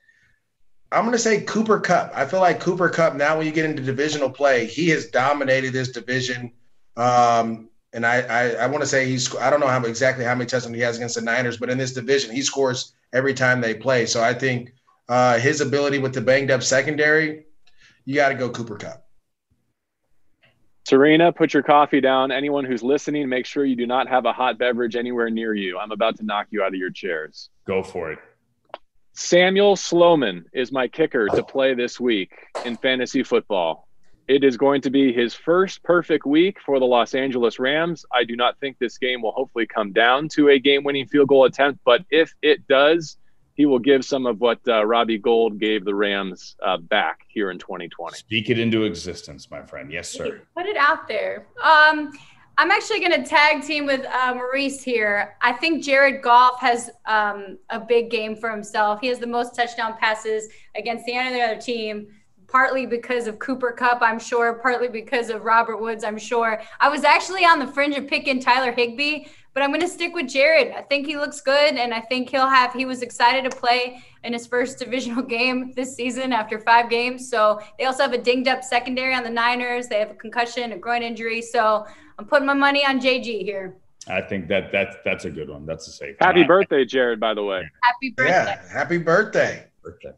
I'm 0.94 1.04
going 1.06 1.14
to 1.14 1.20
say 1.20 1.42
Cooper 1.42 1.80
Kupp. 1.80 2.12
I 2.16 2.26
feel 2.26 2.40
like 2.40 2.60
Cooper 2.60 2.88
Kupp. 2.88 3.16
now 3.16 3.38
when 3.38 3.48
you 3.48 3.52
get 3.52 3.66
into 3.66 3.82
divisional 3.82 4.30
play, 4.30 4.66
he 4.66 4.90
has 4.90 5.08
dominated 5.08 5.74
this 5.74 5.90
division. 5.90 6.52
Um, 6.96 7.70
and 7.94 8.06
I, 8.06 8.22
I, 8.22 8.50
I 8.52 8.68
want 8.68 8.82
to 8.82 8.88
say 8.88 9.08
he's, 9.08 9.36
I 9.38 9.50
don't 9.50 9.60
know 9.60 9.68
how 9.68 9.84
exactly 9.84 10.24
how 10.24 10.36
many 10.36 10.46
touchdowns 10.46 10.76
he 10.76 10.82
has 10.82 10.98
against 10.98 11.16
the 11.16 11.22
Niners, 11.22 11.58
but 11.58 11.70
in 11.70 11.78
this 11.80 11.94
division, 11.94 12.34
he 12.34 12.44
scores 12.44 12.94
every 13.14 13.34
time 13.34 13.62
they 13.62 13.74
play. 13.74 14.06
So 14.06 14.22
I 14.22 14.34
think 14.34 14.74
uh, 15.08 15.40
his 15.40 15.62
ability 15.62 16.00
with 16.00 16.14
the 16.14 16.22
banged 16.22 16.52
up 16.52 16.64
secondary, 16.64 17.46
you 18.06 18.16
got 18.16 18.30
to 18.30 18.36
go 18.36 18.50
Cooper 18.50 18.76
Kupp. 18.76 19.06
Serena, 20.86 21.32
put 21.32 21.54
your 21.54 21.64
coffee 21.64 22.02
down. 22.02 22.32
Anyone 22.32 22.66
who's 22.66 22.84
listening, 22.84 23.30
make 23.30 23.46
sure 23.46 23.64
you 23.64 23.76
do 23.76 23.88
not 23.88 24.10
have 24.10 24.26
a 24.26 24.34
hot 24.34 24.58
beverage 24.58 24.98
anywhere 24.98 25.30
near 25.30 25.54
you. 25.54 25.80
I'm 25.80 25.92
about 25.92 26.18
to 26.18 26.26
knock 26.26 26.48
you 26.50 26.62
out 26.62 26.70
of 26.70 26.76
your 26.76 26.90
chairs. 26.90 27.50
Go 27.66 27.84
for 27.84 28.12
it. 28.12 28.20
Samuel 29.14 29.76
Sloman 29.76 30.46
is 30.54 30.72
my 30.72 30.88
kicker 30.88 31.28
to 31.28 31.44
play 31.44 31.74
this 31.74 32.00
week 32.00 32.32
in 32.66 32.76
fantasy 32.76 33.24
football. 33.24 33.88
It 34.28 34.44
is 34.44 34.56
going 34.56 34.82
to 34.82 34.90
be 34.90 35.12
his 35.12 35.34
first 35.34 35.84
perfect 35.84 36.26
week 36.26 36.58
for 36.66 36.80
the 36.80 36.86
Los 36.86 37.14
Angeles 37.14 37.60
Rams. 37.60 38.06
I 38.14 38.24
do 38.24 38.38
not 38.38 38.58
think 38.60 38.78
this 38.80 38.98
game 38.98 39.22
will 39.22 39.34
hopefully 39.34 39.68
come 39.68 39.92
down 39.92 40.30
to 40.30 40.50
a 40.50 40.60
game 40.60 40.84
winning 40.84 41.08
field 41.08 41.28
goal 41.28 41.44
attempt, 41.44 41.82
but 41.84 42.06
if 42.10 42.34
it 42.42 42.66
does, 42.68 43.18
he 43.56 43.66
will 43.66 43.80
give 43.80 44.06
some 44.06 44.26
of 44.26 44.40
what 44.40 44.60
uh, 44.68 44.86
Robbie 44.86 45.18
Gould 45.18 45.60
gave 45.60 45.84
the 45.84 45.94
Rams 45.94 46.56
uh, 46.66 46.78
back 46.78 47.20
here 47.28 47.52
in 47.52 47.60
2020. 47.60 48.18
Speak 48.18 48.50
it 48.50 48.58
into 48.58 48.84
existence, 48.84 49.52
my 49.52 49.62
friend. 49.62 49.92
Yes, 49.92 50.10
sir. 50.10 50.42
Put 50.56 50.66
it 50.68 50.78
out 50.78 51.08
there. 51.08 51.46
Um, 51.62 52.14
I'm 52.58 52.72
actually 52.72 53.00
going 53.00 53.24
to 53.24 53.28
tag 53.28 53.62
team 53.64 53.86
with 53.86 54.06
uh, 54.06 54.34
Maurice 54.36 54.82
here. 54.82 55.36
I 55.42 55.52
think 55.54 55.84
Jared 55.84 56.22
Goff 56.22 56.60
has 56.62 56.90
um, 57.06 57.58
a 57.70 57.80
big 57.80 58.10
game 58.10 58.36
for 58.36 58.50
himself. 58.50 59.02
He 59.02 59.08
has 59.08 59.20
the 59.20 59.28
most 59.28 59.56
touchdown 59.56 59.98
passes 60.00 60.48
against 60.76 61.06
the 61.06 61.18
other 61.18 61.60
team 61.60 62.08
partly 62.54 62.86
because 62.86 63.26
of 63.26 63.40
Cooper 63.40 63.72
Kupp, 63.72 64.04
I'm 64.04 64.20
sure, 64.20 64.54
partly 64.54 64.88
because 64.88 65.32
of 65.32 65.44
Robert 65.44 65.82
Woods, 65.82 66.04
I'm 66.04 66.20
sure. 66.20 66.62
I 66.80 66.88
was 66.88 67.04
actually 67.04 67.44
on 67.46 67.58
the 67.58 67.66
fringe 67.66 67.98
of 67.98 68.08
picking 68.08 68.40
Tyler 68.40 68.72
Higbee, 68.72 69.26
but 69.56 69.64
I'm 69.64 69.72
going 69.72 69.82
to 69.82 69.88
stick 69.88 70.14
with 70.14 70.30
Jared. 70.30 70.72
I 70.72 70.84
think 70.84 71.08
he 71.08 71.18
looks 71.18 71.42
good, 71.42 71.74
and 71.74 71.96
I 71.96 72.00
think 72.00 72.30
he'll 72.30 72.48
have, 72.48 72.72
he 72.72 72.86
was 72.86 73.02
excited 73.02 73.50
to 73.50 73.58
play 73.58 74.04
in 74.24 74.34
his 74.34 74.46
first 74.46 74.78
divisional 74.84 75.24
game 75.24 75.74
this 75.76 75.96
season 75.96 76.32
after 76.32 76.60
five 76.60 76.92
games. 76.92 77.28
So 77.28 77.60
they 77.80 77.86
also 77.86 78.04
have 78.04 78.14
a 78.14 78.20
dinged 78.20 78.48
up 78.48 78.64
secondary 78.64 79.16
on 79.16 79.24
the 79.24 79.32
Niners. 79.32 79.88
They 79.88 79.98
have 79.98 80.12
a 80.12 80.16
concussion, 80.16 80.74
a 80.74 80.78
groin 80.78 81.02
injury. 81.02 81.42
So 81.42 81.88
I'm 82.20 82.26
putting 82.26 82.46
my 82.46 82.54
money 82.54 82.86
on 82.86 83.02
JG 83.02 83.42
here. 83.42 83.76
I 84.08 84.22
think 84.22 84.48
that 84.50 84.72
that's 84.72 84.96
that's 85.04 85.26
a 85.26 85.32
good 85.32 85.50
one. 85.50 85.66
That's 85.66 85.88
a 85.88 85.92
safe. 85.92 86.18
Happy 86.20 86.42
one. 86.42 86.48
birthday, 86.48 86.84
Jared! 86.84 87.22
By 87.22 87.34
the 87.34 87.44
way. 87.44 87.64
Happy 87.84 88.10
birthday. 88.10 88.32
Yeah, 88.34 88.70
happy 88.70 88.98
birthday. 88.98 89.66
Birthday. 89.82 90.12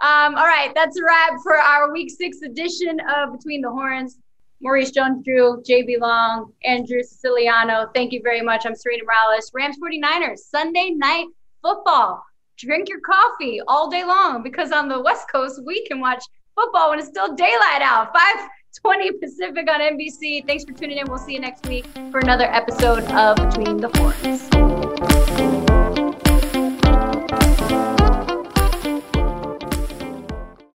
Um, 0.00 0.34
all 0.34 0.44
right, 0.44 0.72
that's 0.74 0.98
a 0.98 1.04
wrap 1.04 1.40
for 1.42 1.56
our 1.56 1.92
week 1.92 2.10
six 2.10 2.42
edition 2.42 3.00
of 3.16 3.32
Between 3.32 3.60
the 3.60 3.70
Horns. 3.70 4.18
Maurice 4.60 4.90
Jones 4.90 5.22
Drew, 5.24 5.62
JB 5.62 6.00
Long, 6.00 6.52
Andrew 6.64 7.02
Siciliano. 7.02 7.86
Thank 7.94 8.12
you 8.12 8.20
very 8.22 8.40
much. 8.40 8.64
I'm 8.66 8.74
Serena 8.74 9.04
Morales. 9.04 9.50
Rams 9.54 9.76
49ers, 9.78 10.38
Sunday 10.38 10.90
night 10.90 11.26
football. 11.62 12.24
Drink 12.56 12.88
your 12.88 13.00
coffee 13.00 13.60
all 13.68 13.90
day 13.90 14.04
long 14.04 14.42
because 14.42 14.72
on 14.72 14.88
the 14.88 15.00
West 15.00 15.30
Coast, 15.30 15.60
we 15.64 15.84
can 15.86 16.00
watch 16.00 16.24
football 16.54 16.90
when 16.90 16.98
it's 16.98 17.08
still 17.08 17.34
daylight 17.34 17.82
out. 17.82 18.12
520 18.14 19.12
Pacific 19.18 19.70
on 19.70 19.80
NBC. 19.80 20.46
Thanks 20.46 20.64
for 20.64 20.72
tuning 20.72 20.98
in. 20.98 21.06
We'll 21.08 21.18
see 21.18 21.34
you 21.34 21.40
next 21.40 21.66
week 21.68 21.86
for 22.10 22.20
another 22.20 22.44
episode 22.44 23.04
of 23.12 23.36
Between 23.36 23.76
the 23.76 23.90
Horns. 23.98 25.63